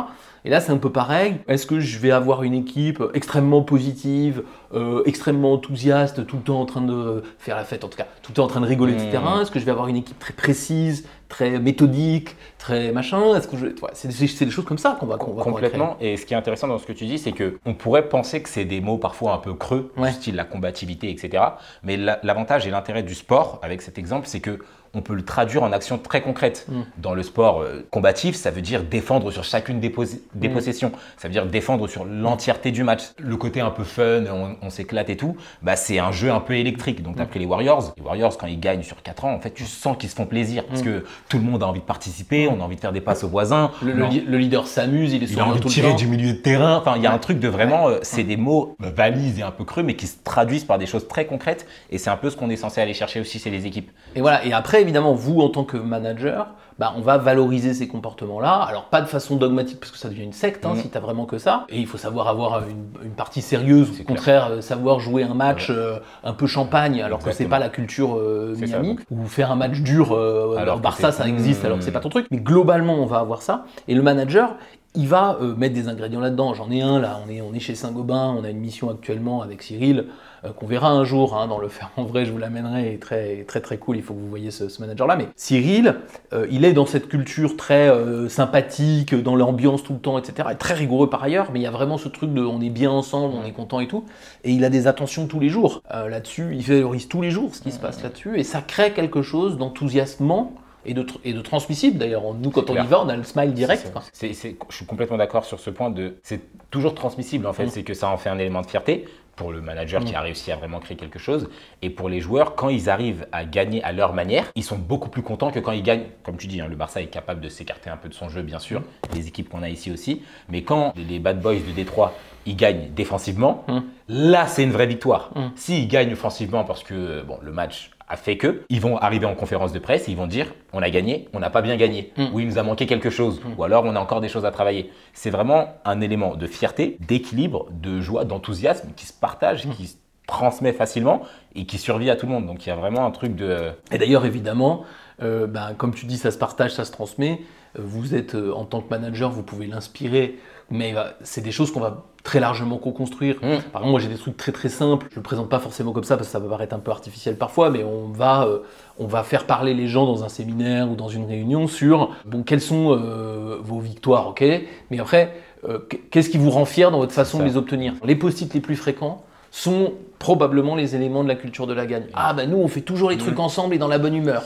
Et 0.46 0.50
là, 0.50 0.60
c'est 0.60 0.72
un 0.72 0.78
peu 0.78 0.92
pareil. 0.92 1.36
Est-ce 1.48 1.66
que 1.66 1.80
je 1.80 2.00
vais 2.00 2.12
avoir 2.12 2.44
une 2.44 2.54
équipe 2.54 3.04
extrêmement 3.14 3.62
positive, 3.62 4.44
euh, 4.74 5.04
extrêmement 5.06 5.54
enthousiaste, 5.54 6.26
tout 6.26 6.38
le 6.38 6.44
temps 6.44 6.60
en 6.60 6.66
train 6.66 6.82
de 6.82 7.24
faire 7.38 7.56
la 7.56 7.64
fête, 7.64 7.84
en 7.84 7.88
tout 7.88 7.98
cas, 7.98 8.08
tout 8.22 8.32
le 8.32 8.36
temps 8.36 8.46
en 8.46 8.48
train 8.48 8.62
de 8.62 8.66
rigoler, 8.66 8.94
etc. 8.94 9.20
Mmh. 9.24 9.42
Est-ce 9.42 9.52
que 9.52 9.60
je 9.60 9.66
vais 9.66 9.72
avoir 9.72 9.88
une 9.88 9.98
équipe 9.98 10.18
très 10.20 10.34
précise, 10.34 11.08
très 11.30 11.60
méthodique, 11.60 12.36
très 12.58 12.92
machin? 12.92 13.36
Est-ce 13.36 13.48
que 13.48 13.58
je... 13.58 13.68
c'est, 13.94 14.08
des, 14.08 14.52
choses 14.52 14.66
comme 14.66 14.78
ça 14.78 14.98
qu'on 15.00 15.06
va, 15.06 15.18
qu'on 15.18 15.32
complètement. 15.34 15.98
et 16.00 16.18
ce 16.18 16.26
qui 16.26 16.34
est 16.34 16.38
intéressant 16.38 16.68
dans 16.68 16.80
ce 16.80 16.86
que 16.86 16.94
tu 16.94 17.06
dis, 17.06 17.20
c'est 17.20 17.34
que 17.34 17.60
on 17.66 17.74
pourrait 17.74 18.10
penser 18.10 18.42
que 18.42 18.50
c'est 18.50 18.66
des 18.66 18.82
mots 18.82 18.98
parfois 18.98 19.34
un 19.34 19.38
peu 19.38 19.54
creux, 19.54 19.92
style 20.12 20.36
la 20.36 20.46
combativité, 20.46 21.10
etc. 21.10 21.44
Mais 21.84 21.98
l'avantage 21.98 22.68
et 22.68 22.72
l'intérêt 22.72 23.04
du 23.04 23.16
sport, 23.16 23.60
avec 23.62 23.82
cet 23.82 23.98
exemple, 23.98 24.28
c'est 24.28 24.40
que 24.40 24.60
on 24.94 25.02
peut 25.02 25.16
le 25.16 25.24
traduire 25.24 25.64
en 25.64 25.72
action 25.72 25.98
très 25.98 26.22
concrète. 26.22 26.66
Mm. 26.70 26.82
Dans 26.98 27.14
le 27.14 27.24
sport 27.24 27.62
euh, 27.62 27.86
combatif, 27.90 28.36
ça 28.36 28.52
veut 28.52 28.62
dire 28.62 28.84
défendre 28.84 29.32
sur 29.32 29.44
chacune 29.44 29.80
des, 29.80 29.92
des 30.36 30.50
mm. 30.50 30.54
possessions. 30.54 30.92
Ça 31.18 31.28
veut 31.28 31.32
dire 31.32 31.46
défendre 31.46 31.88
sur 31.88 32.06
l'entièreté 32.06 32.72
du 32.72 32.84
match. 32.84 33.04
Le 33.18 33.36
côté 33.38 33.60
un 33.62 33.72
peu 33.72 33.84
fun, 33.84 34.26
on, 34.62 34.63
s'éclate 34.70 35.10
et 35.10 35.18
tout, 35.18 35.36
bah, 35.62 35.76
c'est 35.76 36.00
un 36.00 36.12
jeu 36.12 36.32
un 36.32 36.40
peu 36.40 36.56
électrique. 36.56 37.02
Donc, 37.04 37.16
tu 37.16 37.22
as 37.22 37.26
pris 37.26 37.40
les 37.40 37.46
Warriors. 37.46 37.94
Les 37.98 38.04
Warriors, 38.04 38.38
quand 38.38 38.48
ils 38.48 38.60
gagnent 38.60 38.84
sur 38.84 39.02
4 39.02 39.26
ans, 39.26 39.34
en 39.34 39.40
fait, 39.40 39.54
tu 39.54 39.66
sens 39.66 39.98
qu'ils 39.98 40.10
se 40.10 40.16
font 40.16 40.26
plaisir 40.26 40.66
parce 40.66 40.82
mm. 40.82 40.86
que 40.86 41.06
tout 41.30 41.38
le 41.38 41.44
monde 41.44 41.64
a 41.64 41.68
envie 41.68 41.80
de 41.80 41.86
participer, 41.86 42.48
on 42.48 42.60
a 42.60 42.64
envie 42.64 42.76
de 42.76 42.82
faire 42.82 42.94
des 42.94 43.02
passes 43.02 43.24
aux 43.24 43.30
voisins. 43.30 43.72
Le, 43.82 44.38
leader 44.38 44.68
s'amuse, 44.68 45.14
il 45.14 45.24
est 45.24 45.32
Il 45.32 45.40
a 45.40 45.46
envie 45.46 45.60
de 45.60 45.68
tirer 45.68 45.94
du 45.94 46.08
milieu 46.08 46.34
de 46.34 46.38
terrain. 46.38 46.78
Enfin, 46.78 46.94
il 46.98 47.04
y 47.04 47.08
a 47.08 47.14
un 47.14 47.20
truc 47.20 47.40
de 47.40 47.48
vraiment, 47.48 47.88
euh, 47.88 48.00
c'est 48.02 48.24
des 48.24 48.38
mots 48.38 48.76
valises 48.80 49.40
et 49.40 49.44
un 49.44 49.52
peu 49.52 49.66
creux, 49.66 49.84
mais 49.84 49.96
qui 49.96 50.08
se 50.08 50.18
traduisent 50.24 50.66
par 50.66 50.78
des 50.78 50.86
choses 50.86 51.08
très 51.08 51.26
concrètes. 51.26 51.66
Et 51.90 51.98
c'est 51.98 52.10
un 52.10 52.18
peu 52.18 52.30
ce 52.30 52.38
qu'on 52.38 52.50
est 52.50 52.56
censé 52.56 52.82
aller 52.82 52.94
chercher 52.94 53.20
aussi, 53.20 53.40
c'est 53.40 53.50
les 53.50 53.66
équipes. 53.66 53.92
Et 54.16 54.22
voilà. 54.22 54.46
Et 54.46 54.54
après, 54.54 54.82
évidemment, 54.82 55.14
vous, 55.14 55.40
en 55.42 55.50
tant 55.50 55.64
que 55.64 55.78
manager, 55.78 56.48
bah, 56.80 56.94
on 56.98 57.02
va 57.02 57.18
valoriser 57.18 57.74
ces 57.74 57.88
comportements-là. 57.88 58.54
Alors, 58.68 58.86
pas 58.86 59.02
de 59.02 59.08
façon 59.08 59.36
dogmatique, 59.36 59.80
parce 59.80 59.92
que 59.92 59.98
ça 59.98 60.10
devient 60.10 60.24
une 60.24 60.34
secte, 60.34 60.66
hein, 60.66 60.74
mm. 60.74 60.78
si 60.78 60.90
tu 60.90 60.98
as 60.98 61.02
vraiment 61.02 61.26
que 61.26 61.38
ça. 61.38 61.66
Et 61.70 61.80
il 61.80 61.88
faut 61.88 61.98
savoir 61.98 62.28
avoir 62.28 62.64
une, 62.68 63.12
partie 63.12 63.42
sérieuse, 63.42 64.02
au 64.02 64.04
contraire, 64.04 64.48
euh, 64.52 64.62
savoir 64.62 65.00
jouer 65.00 65.24
un 65.24 65.34
match 65.34 65.68
euh, 65.70 66.00
un 66.24 66.34
peu 66.34 66.48
champagne, 66.48 67.02
alors 67.02 67.20
que 67.20 67.32
c'est 67.32 67.46
pas 67.46 67.60
la 67.60 67.70
culture 67.70 68.18
euh, 68.18 68.56
Miami. 68.58 68.98
ou 69.12 69.26
faire 69.26 69.52
un 69.52 69.56
match 69.56 69.80
dur, 69.80 70.18
alors 70.58 70.80
Barça, 70.80 71.12
ça 71.12 71.28
existe, 71.28 71.64
alors 71.66 71.78
que 71.78 71.84
c'est 71.84 71.92
pas 71.92 72.00
ton 72.00 72.10
truc. 72.10 72.28
Mais 72.32 72.38
globalement, 72.38 72.96
on 72.96 73.06
va 73.06 73.20
avoir 73.20 73.42
ça. 73.42 73.66
Et 73.88 73.96
le 73.96 74.02
manager, 74.02 74.56
il 74.96 75.08
va 75.08 75.40
mettre 75.58 75.74
des 75.76 75.88
ingrédients 75.88 76.20
là-dedans. 76.20 76.54
J'en 76.54 76.70
ai 76.72 76.82
un 76.82 77.00
là, 77.00 77.20
on 77.26 77.30
est, 77.30 77.42
on 77.42 77.54
est 77.54 77.60
chez 77.60 77.76
Saint-Gobain, 77.76 78.36
on 78.38 78.44
a 78.44 78.50
une 78.50 78.60
mission 78.60 78.90
actuellement 78.90 79.42
avec 79.42 79.64
Cyril. 79.64 80.06
Euh, 80.46 80.52
qu'on 80.52 80.66
verra 80.66 80.90
un 80.90 81.06
jour 81.06 81.38
hein, 81.38 81.48
dans 81.48 81.58
le 81.58 81.70
faire 81.70 81.92
en 81.96 82.04
vrai, 82.04 82.26
je 82.26 82.32
vous 82.32 82.38
l'amènerai, 82.38 82.98
très 83.00 83.44
très 83.48 83.62
très 83.62 83.78
cool, 83.78 83.96
il 83.96 84.04
faut 84.04 84.14
que 84.14 84.20
vous 84.20 84.30
voyez 84.30 84.52
ce, 84.52 84.66
manager-là. 84.80 85.16
Mais 85.16 85.28
Cyril, 85.36 85.96
euh, 86.34 86.48
il 86.52 86.66
est 86.66 86.74
dans 86.74 86.86
cette 86.86 87.08
culture 87.08 87.56
très 87.56 87.90
euh, 87.90 88.28
sympathique, 88.28 89.16
dans 89.16 89.36
l'ambiance 89.36 89.84
tout 89.84 89.94
le 89.94 90.00
temps, 90.00 90.18
etc. 90.18 90.50
Et 90.52 90.56
très 90.56 90.74
rigoureux 90.74 91.10
par 91.10 91.24
ailleurs, 91.24 91.52
mais 91.54 91.60
il 91.60 91.64
y 91.64 91.68
a 91.68 91.72
vraiment 91.72 91.98
ce 91.98 92.10
truc 92.10 92.34
de 92.34 92.42
on 92.42 92.62
est 92.62 92.70
bien 92.70 92.92
ensemble, 92.92 93.36
on 93.42 93.46
est 93.46 93.54
content 93.54 93.80
et 93.80 93.88
tout. 93.88 94.04
Et 94.44 94.52
il 94.52 94.66
a 94.66 94.70
des 94.70 94.88
attentions 94.88 95.28
tous 95.28 95.40
les 95.40 95.50
jours 95.50 95.82
là-dessus, 95.90 96.50
il 96.54 96.62
valorise 96.62 97.08
tous 97.08 97.22
les 97.22 97.32
jours 97.32 97.56
ce 97.56 97.62
qui 97.62 97.72
se 97.72 97.80
passe 97.80 98.04
là-dessus, 98.04 98.38
et 98.38 98.44
ça 98.44 98.62
crée 98.62 98.92
quelque 98.92 99.22
chose 99.22 99.58
d'enthousiasmant 99.58 100.54
et 100.86 100.94
de, 100.94 101.06
et 101.24 101.34
de 101.34 101.42
transmissible 101.42 101.98
d'ailleurs. 101.98 102.24
Nous, 102.34 102.50
quand 102.50 102.70
on 102.70 102.76
y 102.76 102.88
va, 102.88 103.02
on 103.02 103.10
a 103.10 103.16
le 103.16 103.24
smile 103.24 103.54
direct. 103.54 103.92
je 104.22 104.76
suis 104.76 104.86
complètement 104.86 105.18
d'accord 105.18 105.46
sur 105.46 105.60
ce 105.60 105.70
point 105.70 105.90
de. 105.90 106.16
C'est 106.24 106.42
toujours 106.70 106.96
transmissible 106.96 107.48
en 107.48 107.54
fait, 107.54 107.66
mm. 107.66 107.70
c'est 107.70 107.84
que 107.84 107.94
ça 107.94 108.10
en 108.10 108.18
fait 108.18 108.30
un 108.30 108.40
élément 108.40 108.62
de 108.62 108.68
fierté 108.68 109.06
pour 109.36 109.52
le 109.52 109.62
manager 109.62 110.04
qui 110.04 110.14
mm. 110.14 110.18
a 110.18 110.22
réussi 110.22 110.52
à 110.52 110.56
vraiment 110.56 110.80
créer 110.80 110.98
quelque 110.98 111.20
chose. 111.20 111.50
Et 111.82 111.90
pour 111.90 112.10
les 112.10 112.20
joueurs, 112.20 112.56
quand 112.56 112.70
ils 112.70 112.90
arrivent 112.90 113.28
à 113.32 113.46
gagner 113.46 113.84
à 113.84 113.92
leur 113.92 114.14
manière, 114.14 114.52
ils 114.56 114.64
sont 114.64 114.78
beaucoup 114.78 115.10
plus 115.10 115.24
contents 115.24 115.52
que 115.52 115.60
quand 115.60 115.72
ils 115.72 115.84
gagnent. 115.84 116.06
Comme 116.24 116.38
tu 116.38 116.48
dis, 116.48 116.62
hein, 116.62 116.68
le 116.70 116.76
Barça 116.76 117.02
est 117.02 117.08
capable 117.08 117.42
de 117.42 117.50
s'écarter 117.50 117.90
un 117.90 117.98
peu 117.98 118.10
de 118.10 118.14
son 118.14 118.30
jeu, 118.30 118.42
bien 118.42 118.60
sûr, 118.60 118.82
mm. 118.82 119.16
les 119.16 119.28
équipes 119.28 119.50
qu'on 119.50 119.64
a 119.64 119.70
ici 119.70 119.92
aussi. 119.92 120.22
Mais 120.50 120.64
quand 120.64 120.94
les 120.96 121.20
Bad 121.20 121.42
Boys 121.42 121.56
de 121.56 121.72
Détroit, 121.76 122.14
ils 122.46 122.56
gagnent 122.56 122.90
défensivement, 122.94 123.64
mm. 123.68 123.80
là, 124.10 124.48
c'est 124.48 124.64
une 124.64 124.72
vraie 124.72 124.88
victoire. 124.88 125.32
S'ils 125.56 125.88
gagnent 125.88 126.14
offensivement 126.14 126.64
parce 126.64 126.84
que 126.84 127.22
bon, 127.24 127.40
le 127.42 127.52
match 127.52 127.92
a 128.08 128.16
fait 128.16 128.38
que 128.38 128.64
ils 128.70 128.82
vont 128.82 128.98
arriver 128.98 129.26
en 129.26 129.36
conférence 129.36 129.74
de 129.74 129.80
presse, 129.80 130.08
ils 130.08 130.18
vont 130.18 130.28
dire 130.28 130.54
on 130.72 130.82
a 130.82 130.90
gagné, 130.90 131.30
on 131.34 131.40
n'a 131.40 131.50
pas 131.50 131.62
bien 131.62 131.78
gagné, 131.78 132.12
mm. 132.18 132.34
ou 132.34 132.40
il 132.40 132.48
nous 132.48 132.58
a 132.58 132.64
manqué 132.64 132.86
quelque 132.86 133.10
chose, 133.10 133.42
mm. 133.44 133.54
ou 133.58 133.64
alors 133.64 133.86
on 133.86 133.96
a 133.96 134.00
encore 134.00 134.22
des 134.22 134.30
choses 134.30 134.46
à 134.46 134.52
travailler. 134.52 134.92
C'est 135.14 135.30
vraiment 135.30 135.76
un 135.86 136.02
élément 136.02 136.36
de 136.36 136.48
fierté, 136.48 136.98
d'équilibre, 137.08 137.68
de 137.72 138.02
joie, 138.02 138.26
d'enthousiasme 138.26 138.90
qui 138.96 139.06
se 139.06 139.14
partage, 139.14 139.66
mm. 139.66 139.72
qui 139.72 139.88
se 139.88 139.96
transmet 140.28 140.74
facilement 140.74 141.22
et 141.56 141.66
qui 141.66 141.78
survit 141.78 142.10
à 142.10 142.16
tout 142.16 142.26
le 142.26 142.32
monde. 142.32 142.46
Donc 142.46 142.66
il 142.66 142.70
y 142.70 142.72
a 142.72 142.76
vraiment 142.76 143.06
un 143.06 143.12
truc 143.12 143.36
de. 143.36 143.72
Et 143.92 143.98
d'ailleurs 143.98 144.26
évidemment, 144.26 144.84
euh, 145.22 145.48
ben, 145.48 145.74
comme 145.78 145.94
tu 145.94 146.06
dis, 146.06 146.18
ça 146.18 146.32
se 146.32 146.38
partage, 146.38 146.72
ça 146.72 146.86
se 146.86 146.92
transmet. 146.92 147.42
Vous 147.78 148.16
êtes 148.16 148.36
euh, 148.36 148.54
en 148.54 148.66
tant 148.66 148.82
que 148.82 148.90
manager, 148.90 149.32
vous 149.32 149.44
pouvez 149.44 149.68
l'inspirer 149.68 150.38
mais 150.70 150.94
c'est 151.22 151.42
des 151.42 151.52
choses 151.52 151.72
qu'on 151.72 151.80
va 151.80 152.06
très 152.24 152.40
largement 152.40 152.78
co-construire. 152.78 153.36
Mmh. 153.36 153.62
Par 153.72 153.82
exemple, 153.82 153.92
moi 153.92 154.00
j'ai 154.00 154.08
des 154.08 154.18
trucs 154.18 154.38
très 154.38 154.52
très 154.52 154.70
simples, 154.70 155.08
je 155.10 155.16
ne 155.16 155.20
le 155.20 155.24
présente 155.24 155.50
pas 155.50 155.60
forcément 155.60 155.92
comme 155.92 156.06
ça 156.06 156.16
parce 156.16 156.28
que 156.28 156.32
ça 156.32 156.40
peut 156.40 156.48
paraître 156.48 156.76
un 156.76 156.80
peu 156.80 156.92
artificiel 156.92 157.38
parfois, 157.38 157.70
mais 157.70 157.84
on 157.84 158.08
va, 158.08 158.46
euh, 158.46 158.60
on 158.98 159.06
va 159.06 159.24
faire 159.24 159.46
parler 159.46 159.74
les 159.74 159.88
gens 159.88 160.06
dans 160.06 160.24
un 160.24 160.30
séminaire 160.30 160.90
ou 160.90 160.96
dans 160.96 161.10
une 161.10 161.26
réunion 161.26 161.68
sur 161.68 162.16
bon, 162.26 162.44
quelles 162.44 162.62
sont 162.62 162.98
euh, 162.98 163.58
vos 163.62 163.80
victoires, 163.80 164.30
ok, 164.30 164.44
mais 164.90 165.00
après, 165.00 165.36
euh, 165.68 165.80
qu'est-ce 166.12 166.30
qui 166.30 166.38
vous 166.38 166.50
rend 166.50 166.66
fier 166.66 166.92
dans 166.92 167.00
votre 167.00 167.14
façon 167.14 167.40
de 167.40 167.44
les 167.44 167.58
obtenir? 167.58 167.94
Les 168.04 168.16
post-it 168.16 168.54
les 168.54 168.62
plus 168.62 168.76
fréquents 168.76 169.24
sont 169.52 169.94
probablement 170.18 170.76
les 170.76 170.96
éléments 170.96 171.24
de 171.24 171.28
la 171.28 171.36
culture 171.36 171.68
de 171.68 171.74
la 171.74 171.86
gagne. 171.86 172.06
Ah 172.14 172.34
ben 172.34 172.50
nous 172.50 172.58
on 172.58 172.68
fait 172.68 172.82
toujours 172.82 173.10
les 173.10 173.18
trucs 173.18 173.38
mmh. 173.38 173.42
ensemble 173.42 173.76
et 173.76 173.78
dans 173.78 173.88
la 173.88 174.00
bonne 174.00 174.16
humeur. 174.16 174.44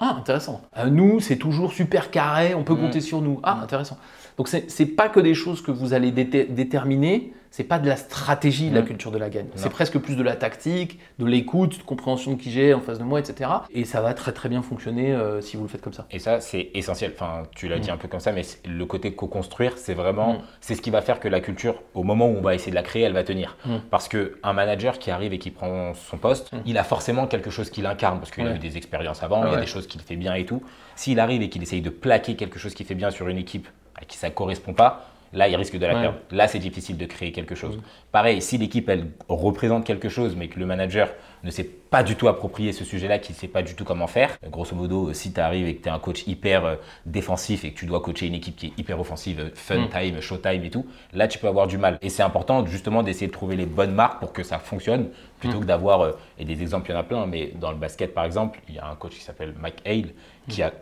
Ah 0.00 0.16
intéressant. 0.18 0.62
nous 0.90 1.20
c'est 1.20 1.36
toujours 1.36 1.72
super 1.72 2.10
carré, 2.10 2.54
on 2.54 2.62
peut 2.62 2.74
mmh. 2.74 2.80
compter 2.80 3.00
sur 3.00 3.20
nous. 3.20 3.40
Ah 3.42 3.60
intéressant. 3.62 3.98
Donc 4.38 4.48
ce 4.48 4.56
n'est 4.56 4.88
pas 4.88 5.08
que 5.08 5.20
des 5.20 5.34
choses 5.34 5.60
que 5.60 5.72
vous 5.72 5.92
allez 5.92 6.12
déterminer, 6.12 7.32
c'est 7.50 7.64
pas 7.64 7.78
de 7.78 7.88
la 7.88 7.96
stratégie 7.96 8.70
de 8.70 8.74
la 8.74 8.82
mm. 8.82 8.86
culture 8.86 9.10
de 9.10 9.18
la 9.18 9.30
gagne. 9.30 9.46
C'est 9.56 9.68
presque 9.70 9.98
plus 9.98 10.16
de 10.16 10.22
la 10.22 10.36
tactique, 10.36 11.00
de 11.18 11.26
l'écoute, 11.26 11.78
de 11.78 11.82
compréhension 11.82 12.32
de 12.32 12.36
qui 12.40 12.50
j'ai 12.50 12.72
en 12.72 12.80
face 12.80 12.98
de 12.98 13.04
moi, 13.04 13.18
etc. 13.18 13.50
Et 13.72 13.84
ça 13.84 14.00
va 14.00 14.14
très 14.14 14.32
très 14.32 14.48
bien 14.48 14.62
fonctionner 14.62 15.12
euh, 15.12 15.40
si 15.40 15.56
vous 15.56 15.64
le 15.64 15.68
faites 15.68 15.80
comme 15.80 15.92
ça. 15.92 16.06
Et 16.12 16.20
ça, 16.20 16.40
c'est 16.40 16.70
essentiel. 16.74 17.12
Enfin, 17.14 17.42
tu 17.56 17.66
l'as 17.66 17.80
dit 17.80 17.90
mm. 17.90 17.94
un 17.94 17.96
peu 17.96 18.06
comme 18.06 18.20
ça, 18.20 18.32
mais 18.32 18.42
le 18.64 18.86
côté 18.86 19.12
co-construire, 19.12 19.76
c'est 19.76 19.94
vraiment, 19.94 20.34
mm. 20.34 20.42
c'est 20.60 20.74
ce 20.76 20.82
qui 20.82 20.90
va 20.90 21.02
faire 21.02 21.18
que 21.18 21.28
la 21.28 21.40
culture, 21.40 21.82
au 21.94 22.04
moment 22.04 22.28
où 22.28 22.36
on 22.36 22.42
va 22.42 22.54
essayer 22.54 22.70
de 22.70 22.76
la 22.76 22.82
créer, 22.82 23.02
elle 23.02 23.14
va 23.14 23.24
tenir. 23.24 23.56
Parce 23.90 24.08
que 24.08 24.38
un 24.42 24.52
manager 24.52 24.98
qui 24.98 25.10
arrive 25.10 25.32
et 25.32 25.38
qui 25.38 25.50
prend 25.50 25.94
son 25.94 26.16
poste, 26.16 26.52
il 26.64 26.78
a 26.78 26.84
forcément 26.84 27.26
quelque 27.26 27.50
chose 27.50 27.70
qu'il 27.70 27.86
incarne 27.86 28.18
parce 28.18 28.30
qu'il 28.30 28.46
a 28.46 28.54
eu 28.54 28.58
des 28.58 28.76
expériences 28.76 29.22
avant, 29.22 29.44
il 29.46 29.52
y 29.52 29.56
a 29.56 29.60
des 29.60 29.66
choses 29.66 29.86
qu'il 29.86 30.00
fait 30.00 30.16
bien 30.16 30.34
et 30.34 30.44
tout. 30.44 30.62
S'il 30.94 31.18
arrive 31.20 31.42
et 31.42 31.48
qu'il 31.48 31.62
essaye 31.62 31.80
de 31.80 31.90
plaquer 31.90 32.36
quelque 32.36 32.58
chose 32.58 32.74
qu'il 32.74 32.86
fait 32.86 32.94
bien 32.94 33.10
sur 33.10 33.28
une 33.28 33.38
équipe 33.38 33.68
à 34.00 34.04
qui 34.04 34.16
ça 34.16 34.30
correspond 34.30 34.72
pas, 34.72 35.08
là, 35.32 35.48
il 35.48 35.56
risque 35.56 35.76
de 35.76 35.86
la 35.86 35.94
perdre. 35.94 36.18
Là, 36.30 36.48
c'est 36.48 36.58
difficile 36.58 36.96
de 36.96 37.06
créer 37.06 37.32
quelque 37.32 37.54
chose. 37.54 37.78
Pareil, 38.12 38.40
si 38.40 38.58
l'équipe, 38.58 38.88
elle 38.88 39.08
représente 39.28 39.84
quelque 39.84 40.08
chose, 40.08 40.36
mais 40.36 40.48
que 40.48 40.58
le 40.58 40.66
manager 40.66 41.08
ne 41.44 41.50
sait 41.50 41.64
pas 41.64 42.02
du 42.02 42.16
tout 42.16 42.28
approprier 42.28 42.72
ce 42.72 42.84
sujet-là, 42.84 43.18
qu'il 43.18 43.34
ne 43.34 43.38
sait 43.38 43.48
pas 43.48 43.62
du 43.62 43.74
tout 43.74 43.84
comment 43.84 44.06
faire, 44.06 44.38
grosso 44.50 44.74
modo, 44.74 45.12
si 45.12 45.32
tu 45.32 45.40
arrives 45.40 45.68
et 45.68 45.76
que 45.76 45.82
tu 45.82 45.88
es 45.88 45.92
un 45.92 45.98
coach 45.98 46.26
hyper 46.26 46.64
euh, 46.64 46.76
défensif 47.06 47.64
et 47.64 47.72
que 47.72 47.78
tu 47.78 47.86
dois 47.86 48.00
coacher 48.00 48.26
une 48.26 48.34
équipe 48.34 48.56
qui 48.56 48.66
est 48.66 48.78
hyper 48.78 48.98
offensive, 48.98 49.52
fun 49.54 49.78
mm. 49.78 49.88
time, 49.88 50.20
show 50.20 50.36
time 50.36 50.64
et 50.64 50.70
tout, 50.70 50.86
là, 51.12 51.28
tu 51.28 51.38
peux 51.38 51.46
avoir 51.46 51.66
du 51.66 51.78
mal. 51.78 51.98
Et 52.02 52.08
c'est 52.08 52.22
important, 52.22 52.66
justement, 52.66 53.02
d'essayer 53.02 53.28
de 53.28 53.32
trouver 53.32 53.56
les 53.56 53.66
bonnes 53.66 53.94
marques 53.94 54.20
pour 54.20 54.32
que 54.32 54.42
ça 54.42 54.58
fonctionne, 54.58 55.10
plutôt 55.38 55.58
mm. 55.58 55.60
que 55.60 55.66
d'avoir, 55.66 56.00
euh, 56.00 56.12
et 56.38 56.44
des 56.44 56.60
exemples, 56.60 56.90
il 56.90 56.94
y 56.94 56.96
en 56.96 57.00
a 57.00 57.04
plein, 57.04 57.26
mais 57.26 57.52
dans 57.54 57.70
le 57.70 57.78
basket, 57.78 58.14
par 58.14 58.24
exemple, 58.24 58.60
il 58.68 58.74
y 58.74 58.78
a 58.78 58.88
un 58.88 58.96
coach 58.96 59.12
qui 59.12 59.22
s'appelle 59.22 59.54
Mike 59.60 59.82
Hale, 59.86 60.10
qui 60.48 60.62
a 60.62 60.72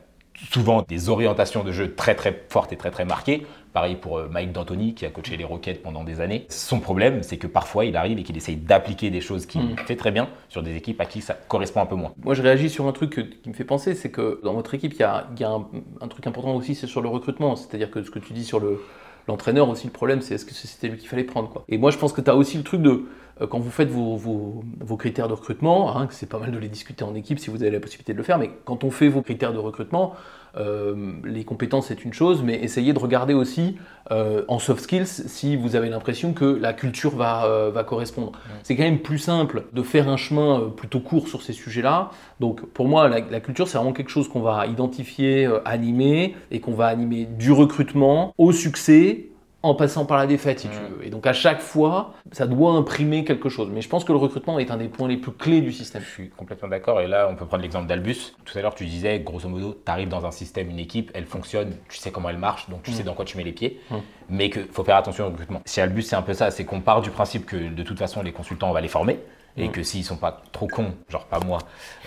souvent 0.50 0.83
des 0.83 1.09
orientations 1.09 1.64
de 1.64 1.73
jeu 1.73 1.95
très 1.95 2.14
très 2.14 2.45
fortes 2.49 2.73
et 2.73 2.76
très 2.76 2.90
très 2.90 3.05
marquées. 3.05 3.47
Pareil 3.73 3.97
pour 3.97 4.19
euh, 4.19 4.28
Mike 4.31 4.52
D'Antoni 4.52 4.95
qui 4.95 5.05
a 5.05 5.11
coaché 5.11 5.37
les 5.37 5.45
Rockets 5.45 5.83
pendant 5.83 6.05
des 6.05 6.21
années. 6.21 6.47
Son 6.49 6.81
problème, 6.81 7.23
c'est 7.23 7.37
que 7.37 7.47
parfois 7.47 7.85
il 7.85 7.97
arrive 7.97 8.19
et 8.19 8.23
qu'il 8.23 8.37
essaye 8.37 8.57
d'appliquer 8.57 9.11
des 9.11 9.21
choses 9.21 9.47
qu'il 9.47 9.62
mm. 9.62 9.76
fait 9.87 9.97
très 9.97 10.11
bien 10.11 10.28
sur 10.49 10.62
des 10.62 10.76
équipes 10.76 11.00
à 11.00 11.05
qui 11.05 11.21
ça 11.21 11.35
correspond 11.35 11.83
un 11.83 11.87
peu 11.87 11.97
moins. 11.97 12.12
Moi 12.23 12.35
je 12.35 12.43
réagis 12.43 12.71
sur 12.71 12.87
un 12.87 12.93
truc 12.93 13.40
qui 13.43 13.49
me 13.49 13.55
fait 13.55 13.64
penser, 13.64 13.95
c'est 13.95 14.11
que 14.11 14.40
dans 14.45 14.55
votre 14.55 14.75
équipe, 14.75 14.95
il 14.95 15.00
y 15.00 15.02
a, 15.02 15.26
un, 15.40 16.09
truc 16.09 16.26
important 16.26 16.55
aussi, 16.55 16.75
c'est 16.75 16.87
sur 16.87 17.02
le 17.02 17.09
recrutement. 17.09 17.57
C'est-à-dire 17.57 17.90
que 17.90 18.02
ce 18.02 18.11
que 18.11 18.19
tu 18.19 18.33
dis 18.33 18.45
sur 18.45 18.61
le, 18.61 18.81
l'entraîneur 19.28 19.68
aussi, 19.68 19.87
le 19.87 19.92
problème, 19.92 20.21
c'est 20.21 20.35
est-ce 20.35 20.45
que 20.45 20.54
c'était 20.54 20.88
lui 20.88 20.99
qu'il 20.99 21.09
fallait 21.09 21.25
prendre 21.25 21.49
quoi. 21.49 21.64
Et 21.68 21.78
moi, 21.78 21.90
je 21.90 21.99
pense 21.99 22.12
que 22.12 22.21
tu 22.21 22.30
as 22.30 22.37
aussi 22.37 22.56
le 22.56 22.64
truc 22.64 22.83
de 22.83 23.04
euh, 23.40 23.47
quand 23.47 23.59
vous 23.59 23.71
faites 23.71 23.90
vos, 23.90 24.62
critères 24.99 25.28
de 25.28 25.35
recrutement, 25.35 25.97
hein, 25.97 26.09
c'est 26.11 26.28
pas 26.28 26.38
mal 26.38 26.52
de 26.52 26.59
les 26.59 26.68
discuter 26.68 27.04
en 27.04 27.14
équipe 27.14 27.38
si 27.38 27.50
vous 27.50 27.62
avez 27.62 27.73
la 27.73 27.80
possibilité 27.80 28.12
de 28.12 28.18
le 28.18 28.25
faire, 28.25 28.38
mais 28.38 28.50
quand 28.64 28.85
on 28.85 28.90
fait 28.90 29.09
vos 29.09 29.23
critères 29.23 29.52
de 29.52 29.59
recrutement, 29.59 30.14
les 30.57 31.45
compétences 31.45 31.89
c'est 31.89 32.05
une 32.05 32.13
chose, 32.13 32.43
mais 32.43 32.55
essayez 32.63 32.93
de 32.93 32.99
regarder 32.99 33.35
aussi 33.35 33.77
euh, 34.11 34.43
en 34.49 34.59
soft 34.59 34.83
skills 34.83 35.07
si 35.07 35.57
vous 35.57 35.77
avez 35.77 35.89
l'impression 35.89 36.33
que 36.33 36.45
la 36.45 36.73
culture 36.73 37.15
va, 37.15 37.71
va 37.71 37.85
correspondre. 37.85 38.33
C'est 38.63 38.77
quand 38.77 38.85
même 38.85 39.01
plus 39.01 39.19
simple 39.19 39.65
de 39.73 39.83
faire 39.83 40.09
un 40.09 40.17
chemin 40.17 40.73
plutôt 40.77 41.01
court 41.01 41.29
sur 41.29 41.43
ces 41.43 41.53
sujets-là. 41.53 42.11
Donc 42.41 42.65
pour 42.67 42.89
moi, 42.89 43.09
la, 43.09 43.21
la 43.21 43.41
culture 43.41 43.69
c'est 43.69 43.77
vraiment 43.79 43.93
quelque 43.93 44.11
chose 44.11 44.29
qu'on 44.29 44.41
va 44.41 44.67
identifier, 44.67 45.49
animer, 45.65 46.35
et 46.51 46.61
qu'on 46.61 46.75
va 46.75 46.87
animer 46.87 47.27
du 47.27 47.53
recrutement 47.53 48.35
au 48.39 48.53
succès 48.53 49.31
en 49.67 49.75
passant 49.75 50.07
par 50.07 50.17
la 50.17 50.27
défaite, 50.27 50.61
si 50.61 50.69
tu 50.69 50.77
veux. 50.77 51.07
Et 51.07 51.11
donc 51.11 51.27
à 51.27 51.33
chaque 51.33 51.61
fois, 51.61 52.15
ça 52.33 52.47
doit 52.47 52.73
imprimer 52.73 53.25
quelque 53.25 53.49
chose. 53.49 53.69
Mais 53.73 53.81
je 53.81 53.89
pense 53.89 54.05
que 54.05 54.13
le 54.13 54.19
recrutement 54.19 54.59
est 54.59 54.71
un 54.71 54.77
des 54.77 54.89
points 54.89 55.09
les 55.09 55.17
plus 55.17 55.33
clés 55.33 55.61
du 55.61 55.73
système. 55.73 56.03
Je 56.03 56.11
suis 56.11 56.31
complètement 56.31 56.69
d'accord. 56.69 57.01
Et 57.01 57.07
là, 57.07 57.29
on 57.31 57.35
peut 57.35 57.47
prendre 57.47 57.63
l'exemple 57.63 57.87
d'Albus. 57.87 58.35
Tout 58.45 58.59
à 58.59 58.63
l'heure, 58.63 58.75
tu 58.75 58.87
disais, 58.87 59.21
grosso 59.21 59.49
modo, 59.49 59.81
tu 59.85 59.91
arrives 59.91 60.09
dans 60.09 60.27
un 60.27 60.31
système, 60.31 60.71
une 60.71 60.79
équipe, 60.79 61.11
elle 61.15 61.27
fonctionne, 61.27 61.77
tu 61.89 61.99
sais 61.99 62.11
comment 62.11 62.31
elle 62.31 62.39
marche, 62.39 62.69
donc 62.71 62.83
tu 62.83 62.93
sais 62.93 63.03
mm. 63.03 63.07
dans 63.07 63.15
quoi 63.15 63.25
tu 63.25 63.37
mets 63.37 63.45
les 63.45 63.53
pieds. 63.53 63.81
Mm. 63.91 63.97
Mais 64.29 64.51
qu'il 64.51 64.67
faut 64.67 64.85
faire 64.85 64.97
attention 64.97 65.27
au 65.27 65.31
recrutement. 65.31 65.61
Si 65.65 65.81
Albus, 65.81 66.03
c'est 66.03 66.17
un 66.17 66.23
peu 66.23 66.35
ça, 66.35 66.51
c'est 66.51 66.65
qu'on 66.65 66.81
part 66.81 67.01
du 67.01 67.11
principe 67.11 67.47
que 67.47 67.57
de 67.57 67.83
toute 67.83 67.99
façon, 67.99 68.23
les 68.23 68.33
consultants, 68.33 68.71
on 68.71 68.73
va 68.73 68.81
les 68.81 68.89
former 68.89 69.19
et 69.57 69.69
que 69.69 69.83
s'ils 69.83 70.05
sont 70.05 70.17
pas 70.17 70.43
trop 70.53 70.67
cons, 70.67 70.93
genre 71.09 71.25
pas 71.25 71.41
moi, 71.41 71.59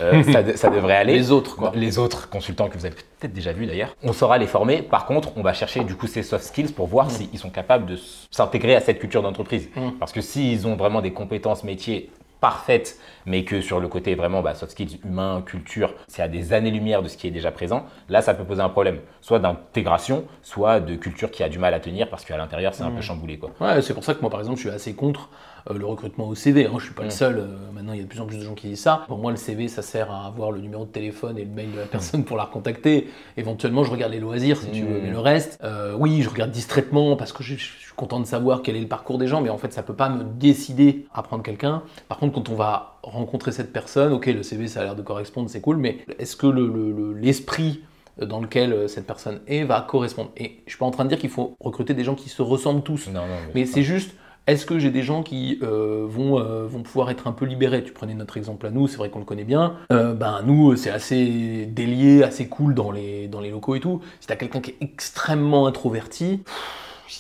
euh, 0.02 0.24
ça, 0.56 0.70
devrait 0.70 0.96
aller. 0.96 1.14
Les 1.14 1.32
autres, 1.32 1.56
quoi. 1.56 1.72
Les 1.76 1.98
autres 1.98 2.30
consultants 2.30 2.70
que 2.70 2.78
vous 2.78 2.86
avez 2.86 2.96
peut-être 2.96 3.34
déjà 3.34 3.52
vus 3.52 3.66
d'ailleurs, 3.66 3.96
on 4.04 4.14
saura 4.14 4.38
les 4.38 4.48
former. 4.48 4.82
Par 4.82 5.06
contre, 5.06 5.34
on 5.36 5.42
va 5.42 5.54
chercher 5.54 5.84
du 5.84 5.96
coup 5.96 6.08
ces 6.08 6.24
soft 6.24 6.46
skills 6.46 6.72
pour 6.72 6.88
voir 6.88 7.08
mm. 7.08 7.12
s'ils 7.12 7.40
sont 7.40 7.50
capables 7.50 7.86
de 7.86 7.98
s'intégrer 8.32 8.76
à 8.76 8.82
cette 8.82 9.00
culture 9.00 9.22
d'entreprise. 9.22 9.70
Mm. 9.76 9.92
Parce 10.00 10.12
que 10.12 10.22
s'ils 10.22 10.68
ont 10.68 10.76
vraiment 10.76 11.02
des 11.02 11.12
compétences 11.12 11.64
métiers 11.64 12.10
parfaites, 12.42 13.00
mais 13.26 13.44
que 13.44 13.62
sur 13.62 13.80
le 13.80 13.88
côté 13.88 14.16
vraiment 14.16 14.42
bah, 14.42 14.56
soft 14.56 14.72
skills 14.72 15.00
humain, 15.06 15.44
culture, 15.46 15.94
c'est 16.08 16.22
à 16.22 16.28
des 16.28 16.54
années-lumière 16.54 17.02
de 17.02 17.08
ce 17.08 17.18
qui 17.18 17.28
est 17.28 17.32
déjà 17.32 17.52
présent, 17.52 17.86
là 18.08 18.22
ça 18.22 18.34
peut 18.34 18.44
poser 18.44 18.62
un 18.62 18.70
problème, 18.70 19.00
soit 19.22 19.40
d'intégration, 19.40 20.26
soit 20.42 20.80
de 20.80 20.96
culture 20.96 21.32
qui 21.32 21.44
a 21.44 21.50
du 21.50 21.60
mal 21.60 21.74
à 21.74 21.80
tenir 21.80 22.10
parce 22.10 22.26
qu'à 22.26 22.38
l'intérieur 22.38 22.74
c'est 22.74 22.84
un 22.84 22.92
peu 22.92 23.02
chamboulé. 23.02 23.38
Quoi. 23.38 23.52
Ouais, 23.60 23.82
c'est 23.82 23.94
pour 23.94 24.04
ça 24.04 24.14
que 24.14 24.22
moi 24.22 24.30
par 24.30 24.40
exemple 24.40 24.58
je 24.58 24.68
suis 24.68 24.76
assez 24.76 24.94
contre 24.94 25.30
euh, 25.70 25.78
le 25.78 25.86
recrutement 25.86 26.28
au 26.28 26.36
CV. 26.36 26.66
Hein, 26.66 26.70
je 26.72 26.76
ne 26.76 26.80
suis 26.80 26.94
pas 26.94 27.04
le 27.04 27.10
seul. 27.10 27.38
Euh, 27.40 27.72
maintenant, 27.74 27.94
il 27.94 27.98
y 27.98 28.02
a 28.02 28.04
de 28.04 28.10
plus 28.10 28.20
en 28.20 28.26
plus 28.26 28.38
de 28.38 28.44
gens 28.44 28.54
qui 28.54 28.68
disent 28.68 28.82
ça. 28.82 29.04
Pour 29.08 29.18
moi, 29.18 29.32
le 29.32 29.38
CV, 29.38 29.68
ça 29.68 29.82
sert 29.82 30.12
à 30.12 30.26
avoir 30.26 30.52
le 30.52 30.60
numéro 30.60 30.86
de 30.86 30.92
téléphone 30.92 31.38
et 31.38 31.44
le 31.44 31.50
mail 31.52 31.72
de 31.72 31.80
la 31.80 31.86
personne 31.86 32.24
pour 32.24 32.38
la 32.38 32.44
recontacter. 32.44 33.10
Éventuellement, 33.38 33.84
je 33.84 33.92
regarde 33.92 34.12
les 34.12 34.20
loisirs, 34.20 34.58
si 34.58 34.72
tu 34.72 34.84
veux. 34.84 35.02
Mais 35.02 35.10
le 35.10 35.20
reste, 35.20 35.60
euh, 35.64 35.96
oui, 35.98 36.22
je 36.22 36.30
regarde 36.30 36.52
distraitement 36.52 37.16
parce 37.16 37.34
que 37.34 37.44
je, 37.44 37.56
suis 37.56 37.89
content 38.00 38.20
de 38.20 38.26
savoir 38.26 38.62
quel 38.62 38.76
est 38.76 38.82
le 38.82 38.88
parcours 38.88 39.18
des 39.18 39.28
gens. 39.28 39.42
Mais 39.42 39.50
en 39.50 39.58
fait, 39.58 39.74
ça 39.74 39.82
ne 39.82 39.88
peut 39.88 39.94
pas 39.94 40.10
me 40.10 40.24
décider 40.24 41.06
à 41.14 41.22
prendre 41.22 41.44
quelqu'un. 41.44 41.84
Par 42.08 42.18
contre, 42.18 42.34
quand 42.34 42.50
on 42.50 42.56
va 42.56 43.00
rencontrer 43.04 43.52
cette 43.52 43.72
personne, 43.72 44.14
ok, 44.14 44.26
le 44.28 44.44
CV, 44.44 44.68
ça 44.68 44.82
a 44.82 44.84
l'air 44.84 44.96
de 44.96 45.02
correspondre, 45.02 45.50
c'est 45.50 45.62
cool. 45.62 45.78
Mais 45.78 46.00
est-ce 46.18 46.36
que 46.36 46.48
l'esprit 46.48 47.82
dans 48.18 48.42
lequel 48.42 48.90
cette 48.90 49.06
personne 49.06 49.42
est 49.48 49.64
va 49.64 49.82
correspondre? 49.82 50.32
Et 50.38 50.62
je 50.66 50.72
suis 50.72 50.80
pas 50.80 50.86
en 50.86 50.92
train 50.92 51.04
de 51.04 51.10
dire 51.10 51.20
qu'il 51.20 51.30
faut 51.30 51.56
recruter 51.60 51.94
des 51.94 52.04
gens 52.04 52.16
qui 52.16 52.30
se 52.30 52.42
ressemblent 52.42 52.84
tous. 52.84 53.08
Non, 53.08 53.22
non, 53.22 53.36
mais 53.54 53.66
c'est 53.66 53.84
juste 53.84 54.12
est-ce 54.50 54.66
que 54.66 54.80
j'ai 54.80 54.90
des 54.90 55.04
gens 55.04 55.22
qui 55.22 55.60
euh, 55.62 56.08
vont, 56.10 56.40
euh, 56.40 56.66
vont 56.66 56.82
pouvoir 56.82 57.12
être 57.12 57.28
un 57.28 57.34
peu 57.34 57.46
libérés? 57.46 57.84
Tu 57.84 57.92
prenais 57.92 58.16
notre 58.16 58.36
exemple 58.36 58.66
à 58.66 58.72
nous, 58.72 58.88
c'est 58.88 58.98
vrai 58.98 59.10
qu'on 59.10 59.20
le 59.20 59.26
connaît 59.26 59.44
bien. 59.44 59.76
Euh, 59.92 60.14
ben, 60.16 60.42
nous, 60.44 60.76
c'est 60.76 60.90
assez 60.90 61.68
délié, 61.68 62.24
assez 62.24 62.48
cool 62.48 62.74
dans 62.74 62.90
les, 62.92 63.28
dans 63.28 63.42
les 63.42 63.52
locaux 63.52 63.76
et 63.76 63.80
tout. 63.80 64.02
Si 64.20 64.26
tu 64.26 64.34
as 64.34 64.36
quelqu'un 64.36 64.60
qui 64.60 64.72
est 64.72 64.78
extrêmement 64.82 65.68
introverti, 65.68 66.42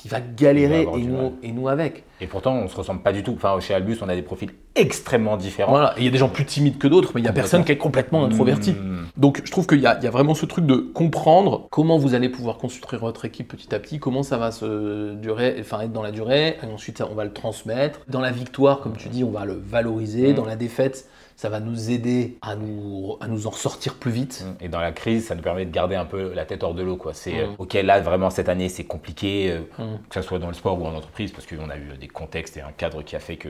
il 0.05 0.12
va 0.12 0.22
galérer 0.22 0.81
et, 0.81 1.03
nous, 1.03 1.34
et 1.41 1.51
nous 1.51 1.67
avec. 1.67 2.03
Et 2.22 2.27
pourtant, 2.27 2.53
on 2.53 2.67
se 2.67 2.75
ressemble 2.75 3.01
pas 3.01 3.13
du 3.13 3.24
tout. 3.24 3.34
Enfin, 3.36 3.60
chez 3.60 3.74
Albus, 3.74 3.98
on 4.01 4.10
a 4.10 4.15
des 4.15 4.22
profils 4.22 4.51
extrêmement 4.75 5.38
différents. 5.38 5.72
Voilà, 5.72 5.93
il 5.98 6.03
y 6.03 6.08
a 6.08 6.12
des 6.12 6.17
gens 6.17 6.29
plus 6.29 6.46
timides 6.46 6.77
que 6.77 6.88
d'autres, 6.88 7.12
mais 7.15 7.22
il 7.22 7.25
y 7.25 7.27
a 7.27 7.34
personne 7.34 7.63
qui 7.63 7.72
est 7.72 7.77
complètement 7.77 8.25
introverti. 8.25 8.72
Hmm. 8.72 9.05
Donc, 9.17 9.41
je 9.43 9.51
trouve 9.51 9.67
qu'il 9.67 9.79
y, 9.79 9.84
y, 9.84 9.88
a 9.88 10.10
vraiment 10.10 10.34
ce 10.34 10.46
truc 10.46 10.65
de 10.65 10.75
comprendre 10.75 11.67
comment 11.69 11.98
vous 11.98 12.13
allez 12.13 12.29
pouvoir 12.29 12.58
construire 12.58 13.01
votre 13.01 13.25
équipe 13.25 13.48
petit 13.48 13.74
à 13.74 13.79
petit, 13.79 14.00
comment 14.00 14.24
ça 14.24 14.38
va 14.38 14.51
se 14.51 15.13
durer, 15.15 15.58
enfin 15.60 15.82
être 15.82 15.91
dans 15.91 16.04
la 16.04 16.12
durée, 16.12 16.58
et 16.62 16.65
ensuite 16.73 17.02
on 17.02 17.15
va 17.15 17.23
le 17.23 17.34
transmettre. 17.34 18.02
Dans 18.08 18.21
la 18.21 18.32
victoire, 18.32 18.82
comme 18.82 18.95
tu 18.97 19.10
dis, 19.10 19.23
on 19.23 19.32
va 19.32 19.45
le 19.45 19.54
valoriser. 19.54 20.34
Hmm. 20.34 20.36
Dans 20.36 20.45
la 20.45 20.56
défaite, 20.56 21.08
ça 21.39 21.47
va 21.47 21.62
nous 21.62 21.89
aider 21.89 22.38
à 22.41 22.58
nous, 22.58 23.15
à 23.21 23.28
nous 23.30 23.47
en 23.47 23.54
sortir 23.54 23.95
plus 23.95 24.12
vite. 24.12 24.45
Et 24.60 24.67
dans 24.67 24.82
la 24.82 24.91
crise, 24.91 25.28
ça 25.28 25.36
nous 25.36 25.41
permet 25.41 25.65
de 25.65 25.71
garder 25.71 25.95
un 25.95 26.04
peu 26.04 26.34
la 26.34 26.43
tête 26.43 26.63
hors 26.63 26.73
de 26.73 26.84
l'eau. 26.84 26.97
Quoi. 26.97 27.13
C'est, 27.13 27.32
mm. 27.32 27.52
euh, 27.52 27.56
ok, 27.60 27.75
là, 27.75 28.02
vraiment, 28.02 28.30
cette 28.30 28.49
année, 28.49 28.67
c'est 28.67 28.84
compliqué, 28.84 29.49
euh, 29.49 29.62
mm. 29.82 29.99
que 30.10 30.15
ce 30.15 30.21
soit 30.21 30.39
dans 30.39 30.49
le 30.49 30.54
sport 30.54 30.78
ou 30.82 30.86
en 30.86 30.93
entreprise, 30.93 31.32
parce 31.32 31.47
qu'on 31.47 31.69
a 31.69 31.78
eu 31.78 31.95
des 31.97 32.10
contextes 32.10 32.58
et 32.58 32.62
un 32.62 32.73
cadre 32.73 33.04
qui 33.04 33.15
a 33.15 33.21
fait 33.21 33.38
que 33.38 33.47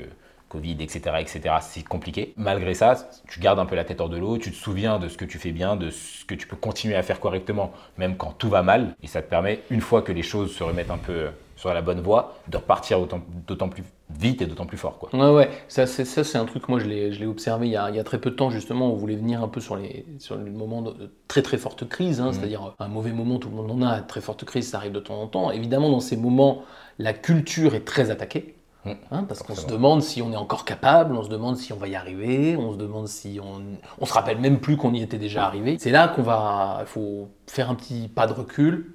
Covid, 0.50 0.78
etc., 0.82 1.00
etc., 1.20 1.56
c'est 1.62 1.82
compliqué. 1.82 2.36
Malgré 2.38 2.76
ça, 2.76 3.10
tu 3.28 3.40
gardes 3.40 3.58
un 3.58 3.66
peu 3.66 3.76
la 3.76 3.86
tête 3.86 4.02
hors 4.02 4.10
de 4.10 4.18
l'eau, 4.18 4.38
tu 4.38 4.52
te 4.52 4.56
souviens 4.56 5.00
de 5.00 5.08
ce 5.08 5.18
que 5.18 5.26
tu 5.26 5.40
fais 5.40 5.52
bien, 5.52 5.76
de 5.76 5.90
ce 5.90 6.26
que 6.26 6.36
tu 6.36 6.46
peux 6.46 6.58
continuer 6.58 6.96
à 6.96 7.02
faire 7.02 7.20
correctement, 7.20 7.74
même 7.98 8.18
quand 8.18 8.36
tout 8.38 8.50
va 8.50 8.62
mal. 8.62 8.96
Et 9.02 9.08
ça 9.08 9.24
te 9.24 9.30
permet, 9.32 9.62
une 9.72 9.82
fois 9.82 10.04
que 10.04 10.12
les 10.12 10.22
choses 10.22 10.56
se 10.56 10.64
remettent 10.64 10.92
un 10.92 11.00
peu 11.00 11.30
sur 11.60 11.74
la 11.74 11.82
bonne 11.82 12.00
voie, 12.00 12.36
de 12.48 12.56
repartir 12.56 13.00
d'autant 13.46 13.68
plus 13.68 13.84
vite 14.10 14.42
et 14.42 14.46
d'autant 14.46 14.66
plus 14.66 14.78
fort. 14.78 14.98
Quoi. 14.98 15.10
Ouais, 15.14 15.36
ouais, 15.36 15.50
ça 15.68 15.86
c'est, 15.86 16.38
un 16.38 16.46
truc, 16.46 16.70
moi 16.70 16.80
je 16.80 16.86
l'ai, 16.86 17.26
observé 17.26 17.68
il 17.68 17.74
y, 17.74 17.76
a, 17.76 17.90
il 17.90 17.98
y, 17.98 18.00
a, 18.00 18.04
très 18.06 18.18
peu 18.18 18.30
de 18.30 18.36
temps 18.36 18.50
justement, 18.50 18.94
on 18.94 18.96
voulait 18.96 19.18
venir 19.18 19.44
un 19.44 19.50
peu 19.50 19.60
sur 19.60 19.76
les, 19.76 20.06
sur 20.20 20.38
les 20.38 20.52
moments 20.52 20.82
de 20.82 21.12
très 21.28 21.42
très 21.42 21.58
forte 21.58 21.86
crise, 21.86 22.22
hein, 22.22 22.30
mmh. 22.30 22.34
c'est-à-dire 22.34 22.76
un 22.80 22.88
mauvais 22.88 23.12
moment, 23.12 23.40
tout 23.40 23.50
le 23.50 23.56
monde 23.58 23.72
en 23.72 23.82
a, 23.86 24.00
très 24.00 24.22
forte 24.22 24.46
crise, 24.46 24.70
ça 24.70 24.78
arrive 24.78 24.94
de 24.94 25.02
temps 25.02 25.22
en 25.22 25.28
temps. 25.28 25.52
Évidemment, 25.52 25.90
dans 25.90 26.00
ces 26.00 26.16
moments, 26.16 26.64
la 26.98 27.12
culture 27.12 27.76
est 27.76 27.84
très 27.84 28.10
attaquée. 28.10 28.56
Mmh. 28.86 28.92
Hein, 29.12 29.26
parce 29.28 29.44
qu'on 29.44 29.56
se 29.56 29.68
demande 29.68 30.02
si 30.02 30.22
on 30.22 30.32
est 30.32 30.38
encore 30.38 30.64
capable, 30.64 31.14
on 31.14 31.24
se 31.24 31.30
demande 31.30 31.58
si 31.58 31.74
on 31.74 31.76
va 31.76 31.90
y 31.90 31.96
arriver, 31.98 32.56
on 32.56 32.72
se 32.72 32.78
demande 32.78 33.10
si 33.10 33.38
on, 33.44 33.62
on 34.00 34.06
se 34.06 34.14
rappelle 34.14 34.40
même 34.40 34.62
plus 34.62 34.78
qu'on 34.78 34.94
y 34.94 35.02
était 35.02 35.18
déjà 35.18 35.44
arrivé. 35.44 35.76
C'est 35.78 35.92
là 35.92 36.08
qu'on 36.08 36.24
va, 36.24 36.78
il 36.80 36.88
faut 36.88 37.28
faire 37.48 37.70
un 37.70 37.76
petit 37.76 38.08
pas 38.08 38.28
de 38.28 38.32
recul, 38.32 38.94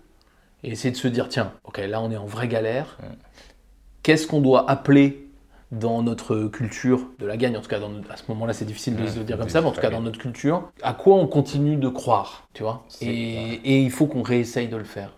et 0.65 0.71
essayer 0.71 0.91
de 0.91 0.97
se 0.97 1.09
dire 1.09 1.29
tiens, 1.29 1.53
ok, 1.65 1.79
là 1.79 2.01
on 2.01 2.11
est 2.11 2.17
en 2.17 2.27
vraie 2.27 2.49
galère. 2.49 2.99
Qu'est-ce 4.03 4.27
qu'on 4.27 4.41
doit 4.41 4.69
appeler 4.69 5.29
dans 5.71 6.03
notre 6.03 6.45
culture 6.47 7.07
de 7.19 7.27
la 7.27 7.37
gagne? 7.37 7.57
En 7.57 7.61
tout 7.61 7.69
cas, 7.69 7.79
à 7.79 8.17
ce 8.17 8.25
moment-là, 8.29 8.53
c'est 8.53 8.65
difficile 8.65 8.97
de 8.97 9.07
se 9.07 9.21
dire 9.21 9.39
comme 9.39 9.49
ça, 9.49 9.61
mais 9.61 9.69
en 9.69 9.73
tout 9.73 9.81
cas, 9.81 9.91
dans 9.91 10.01
notre 10.01 10.19
culture, 10.19 10.71
à 10.83 10.95
quoi 10.95 11.17
on 11.17 11.27
continue 11.27 11.77
de 11.77 11.89
croire, 11.89 12.49
tu 12.55 12.63
vois? 12.63 12.85
Et, 13.01 13.81
il 13.83 13.91
faut 13.91 14.07
qu'on 14.07 14.23
réessaye 14.23 14.69
de 14.69 14.77
le 14.77 14.85
faire. 14.85 15.11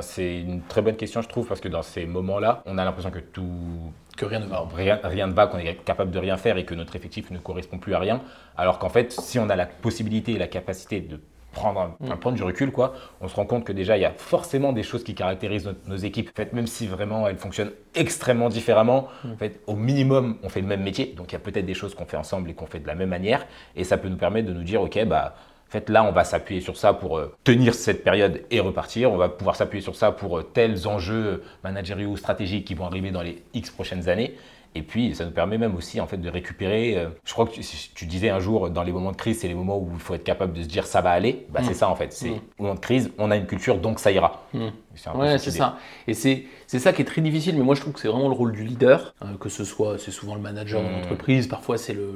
c'est 0.00 0.40
une 0.40 0.62
très 0.62 0.82
bonne 0.82 0.96
question, 0.96 1.22
je 1.22 1.28
trouve, 1.28 1.46
parce 1.46 1.60
que 1.60 1.68
dans 1.68 1.82
ces 1.82 2.06
moments-là, 2.06 2.62
on 2.66 2.78
a 2.78 2.84
l'impression 2.84 3.10
que 3.10 3.20
tout. 3.20 3.92
Que 4.16 4.24
rien 4.24 4.40
ne 4.40 4.46
va. 4.46 4.66
Rien, 4.74 4.98
rien 5.02 5.26
ne 5.26 5.34
va, 5.34 5.46
qu'on 5.46 5.58
est 5.58 5.74
capable 5.84 6.10
de 6.10 6.18
rien 6.18 6.38
faire 6.38 6.56
et 6.56 6.64
que 6.64 6.74
notre 6.74 6.96
effectif 6.96 7.30
ne 7.30 7.38
correspond 7.38 7.78
plus 7.78 7.94
à 7.94 7.98
rien. 7.98 8.22
Alors 8.56 8.78
qu'en 8.78 8.88
fait, 8.88 9.12
si 9.12 9.38
on 9.38 9.50
a 9.50 9.56
la 9.56 9.66
possibilité 9.66 10.32
et 10.32 10.38
la 10.38 10.48
capacité 10.48 11.00
de 11.00 11.20
prendre 11.56 11.80
un, 11.80 12.14
mm. 12.14 12.18
point 12.18 12.32
du 12.32 12.42
recul, 12.42 12.70
quoi, 12.70 12.94
on 13.20 13.28
se 13.28 13.34
rend 13.34 13.46
compte 13.46 13.64
que 13.64 13.72
déjà, 13.72 13.96
il 13.96 14.02
y 14.02 14.04
a 14.04 14.12
forcément 14.12 14.72
des 14.72 14.82
choses 14.82 15.02
qui 15.02 15.14
caractérisent 15.14 15.68
nos, 15.86 15.96
équipes. 15.96 16.30
En 16.30 16.36
fait, 16.36 16.52
même 16.52 16.66
si 16.66 16.86
vraiment 16.86 17.26
elles 17.26 17.38
fonctionnent 17.38 17.72
extrêmement 17.94 18.50
différemment, 18.50 19.08
mm. 19.24 19.32
en 19.32 19.36
fait, 19.36 19.60
au 19.66 19.74
minimum, 19.74 20.36
on 20.42 20.48
fait 20.48 20.60
le 20.60 20.66
même 20.66 20.82
métier. 20.82 21.14
Donc, 21.16 21.32
il 21.32 21.34
y 21.34 21.36
a 21.36 21.40
peut-être 21.40 21.66
des 21.66 21.74
choses 21.74 21.94
qu'on 21.94 22.04
fait 22.04 22.18
ensemble 22.18 22.50
et 22.50 22.54
qu'on 22.54 22.66
fait 22.66 22.80
de 22.80 22.86
la 22.86 22.94
même 22.94 23.08
manière. 23.08 23.46
Et 23.74 23.84
ça 23.84 23.96
peut 23.96 24.08
nous 24.08 24.18
permettre 24.18 24.46
de 24.46 24.52
nous 24.52 24.64
dire, 24.64 24.82
OK, 24.82 25.02
bah, 25.06 25.34
en 25.66 25.72
fait, 25.72 25.88
là, 25.88 26.04
on 26.04 26.12
va 26.12 26.24
s'appuyer 26.24 26.60
sur 26.60 26.76
ça 26.76 26.92
pour 26.92 27.18
euh, 27.18 27.34
tenir 27.42 27.74
cette 27.74 28.04
période 28.04 28.42
et 28.50 28.60
repartir. 28.60 29.10
On 29.10 29.16
va 29.16 29.28
pouvoir 29.28 29.56
s'appuyer 29.56 29.82
sur 29.82 29.96
ça 29.96 30.12
pour 30.12 30.38
euh, 30.38 30.42
tels 30.42 30.86
enjeux 30.86 31.42
managériaux 31.64 32.10
ou 32.10 32.16
stratégiques 32.16 32.66
qui 32.66 32.74
vont 32.74 32.84
arriver 32.84 33.10
dans 33.10 33.22
les 33.22 33.42
X 33.54 33.70
prochaines 33.70 34.08
années. 34.08 34.36
Et 34.76 34.82
puis, 34.82 35.14
ça 35.14 35.24
nous 35.24 35.30
permet 35.30 35.56
même 35.56 35.74
aussi 35.74 36.00
en 36.02 36.06
fait 36.06 36.18
de 36.18 36.28
récupérer. 36.28 36.98
Euh, 36.98 37.08
je 37.24 37.32
crois 37.32 37.46
que 37.46 37.52
tu, 37.94 38.06
disais 38.06 38.28
un 38.28 38.40
jour, 38.40 38.68
dans 38.68 38.82
les 38.82 38.92
moments 38.92 39.10
de 39.10 39.16
crise, 39.16 39.40
c'est 39.40 39.48
les 39.48 39.54
moments 39.54 39.78
où 39.78 39.88
il 39.94 39.98
faut 39.98 40.14
être 40.14 40.22
capable 40.22 40.52
de 40.52 40.62
se 40.62 40.68
dire 40.68 40.86
ça 40.86 41.00
va 41.00 41.10
aller. 41.10 41.46
Bah, 41.50 41.60
C'est 41.62 41.70
mm. 41.70 41.74
ça 41.74 41.88
en 41.88 41.96
fait. 41.96 42.12
C'est 42.12 42.28
mm. 42.28 42.40
au 42.58 42.62
moment 42.62 42.74
de 42.74 42.80
crise, 42.80 43.10
on 43.16 43.30
a 43.30 43.36
une 43.36 43.46
culture, 43.46 43.78
donc 43.78 43.98
ça 43.98 44.12
ira. 44.12 44.42
Mm. 44.52 44.66
Ouais, 45.14 45.38
c'est 45.38 45.50
ça. 45.50 45.78
Et 46.06 46.12
c'est 46.12 46.44
ça 46.66 46.92
qui 46.92 47.00
est 47.00 47.06
très 47.06 47.22
difficile. 47.22 47.56
Mais 47.56 47.64
moi, 47.64 47.74
je 47.74 47.80
trouve 47.80 47.94
que 47.94 48.00
c'est 48.00 48.08
vraiment 48.08 48.28
le 48.28 48.34
rôle 48.34 48.52
du 48.52 48.64
leader, 48.64 49.14
euh, 49.22 49.36
que 49.40 49.48
ce 49.48 49.64
soit, 49.64 49.98
c'est 49.98 50.10
souvent 50.10 50.34
le 50.34 50.42
manager 50.42 50.82
dans 50.82 50.90
l'entreprise. 50.90 51.46
Parfois, 51.46 51.78
c'est 51.78 51.94
le, 51.94 52.12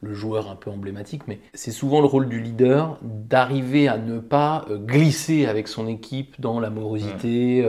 le, 0.00 0.14
joueur 0.14 0.50
un 0.50 0.56
peu 0.56 0.70
emblématique, 0.70 1.22
mais 1.26 1.40
c'est 1.52 1.72
souvent 1.72 2.00
le 2.00 2.06
rôle 2.06 2.28
du 2.28 2.40
leader 2.40 2.98
d'arriver 3.02 3.88
à 3.88 3.98
ne 3.98 4.20
pas 4.20 4.64
euh, 4.70 4.78
glisser 4.78 5.46
avec 5.46 5.66
son 5.66 5.88
équipe 5.88 6.40
dans 6.40 6.60
la 6.60 6.70
morosité, 6.70 7.68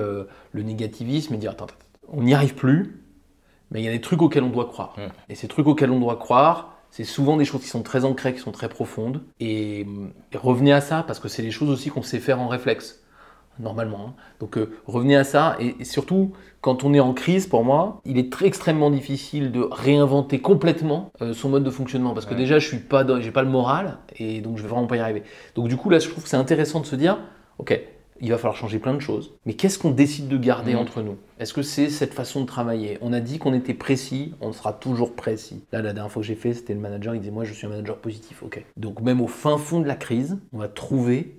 le 0.52 0.64
négativisme 0.64 1.34
et 1.34 1.38
dire 1.38 1.52
attends, 1.52 1.68
on 2.08 2.22
n'y 2.24 2.34
arrive 2.34 2.54
plus 2.56 3.00
mais 3.72 3.82
il 3.82 3.86
y 3.86 3.88
a 3.88 3.92
des 3.92 4.02
trucs 4.02 4.22
auxquels 4.22 4.44
on 4.44 4.50
doit 4.50 4.66
croire. 4.66 4.96
Mmh. 4.98 5.02
Et 5.30 5.36
ces 5.36 5.48
trucs 5.48 5.68
auxquels 5.68 5.92
on 5.92 6.00
doit 6.00 6.16
croire, 6.16 6.80
c'est 6.92 7.04
souvent 7.04 7.38
des 7.38 7.46
choses 7.46 7.62
qui 7.62 7.68
sont 7.68 7.84
très 7.84 8.06
ancrées, 8.06 8.34
qui 8.34 8.40
sont 8.40 8.52
très 8.52 8.70
profondes. 8.70 9.22
Et, 9.40 9.86
revenez 10.34 10.74
à 10.74 10.82
ça, 10.82 11.04
parce 11.06 11.20
que 11.20 11.28
c'est 11.28 11.42
des 11.42 11.52
choses 11.52 11.70
aussi 11.70 11.90
qu'on 11.90 12.02
sait 12.02 12.20
faire 12.20 12.40
en 12.40 12.48
réflexe, 12.48 13.04
normalement. 13.60 14.08
Hein. 14.10 14.14
Donc 14.40 14.58
euh, 14.58 14.72
revenez 14.88 15.16
à 15.16 15.24
ça, 15.24 15.56
et, 15.60 15.84
surtout, 15.84 16.34
quand 16.62 16.84
on 16.84 16.94
est 16.94 17.00
en 17.00 17.14
crise, 17.14 17.48
pour 17.48 17.64
moi, 17.64 18.02
il 18.06 18.18
est 18.18 18.32
très 18.32 18.48
extrêmement 18.48 18.90
difficile 18.90 19.52
de 19.52 19.68
réinventer 19.72 20.40
complètement 20.40 21.12
euh, 21.22 21.34
son 21.34 21.50
mode 21.50 21.64
de 21.64 21.70
fonctionnement, 21.70 22.14
parce 22.14 22.26
que 22.26 22.34
déjà, 22.34 22.60
je 22.60 22.68
suis 22.68 22.80
pas, 22.80 23.06
j'ai 23.22 23.32
pas 23.32 23.44
le 23.44 23.50
moral, 23.50 24.00
et 24.18 24.42
donc 24.42 24.58
je 24.58 24.64
vais 24.64 24.70
vraiment 24.70 24.88
pas 24.88 24.98
y 24.98 25.00
arriver. 25.00 25.24
Donc 25.56 25.68
du 25.68 25.78
coup, 25.78 25.90
là, 25.90 26.00
je 26.00 26.10
trouve 26.10 26.24
que 26.24 26.30
c'est 26.30 26.38
intéressant 26.38 26.80
de 26.80 26.86
se 26.86 26.96
dire, 26.96 27.20
ok, 27.60 27.80
il 28.22 28.30
va 28.32 28.38
falloir 28.38 28.56
changer 28.56 28.80
plein 28.80 28.94
de 28.94 29.00
choses. 29.00 29.34
Mais 29.46 29.54
qu'est-ce 29.54 29.80
qu'on 29.80 29.92
décide 29.92 30.28
de 30.28 30.38
garder 30.38 30.74
Mhm. 30.74 30.80
entre 30.80 31.02
nous? 31.02 31.18
Est-ce 31.40 31.54
que 31.54 31.62
c'est 31.62 31.90
cette 31.90 32.14
façon 32.14 32.42
de 32.42 32.46
travailler? 32.46 32.98
On 33.02 33.14
a 33.14 33.20
dit 33.20 33.40
qu'on 33.40 33.54
était 33.54 33.74
précis, 33.74 34.34
on 34.42 34.52
sera 34.54 34.74
toujours 34.74 35.16
précis. 35.16 35.64
Là, 35.72 35.82
la 35.82 35.94
dernière 35.94 36.12
fois 36.12 36.22
que 36.22 36.28
j'ai 36.28 36.36
fait, 36.36 36.54
c'était 36.54 36.74
le 36.74 36.80
manager, 36.80 37.16
il 37.16 37.20
disait 37.22 37.32
Moi, 37.32 37.46
je 37.46 37.54
suis 37.54 37.66
un 37.66 37.70
manager 37.70 37.98
positif. 37.98 38.44
Ok. 38.44 38.64
Donc, 38.78 39.02
même 39.02 39.22
au 39.22 39.28
fin 39.28 39.58
fond 39.58 39.80
de 39.80 39.88
la 39.88 39.96
crise, 39.96 40.38
on 40.54 40.58
va 40.58 40.68
trouver 40.68 41.36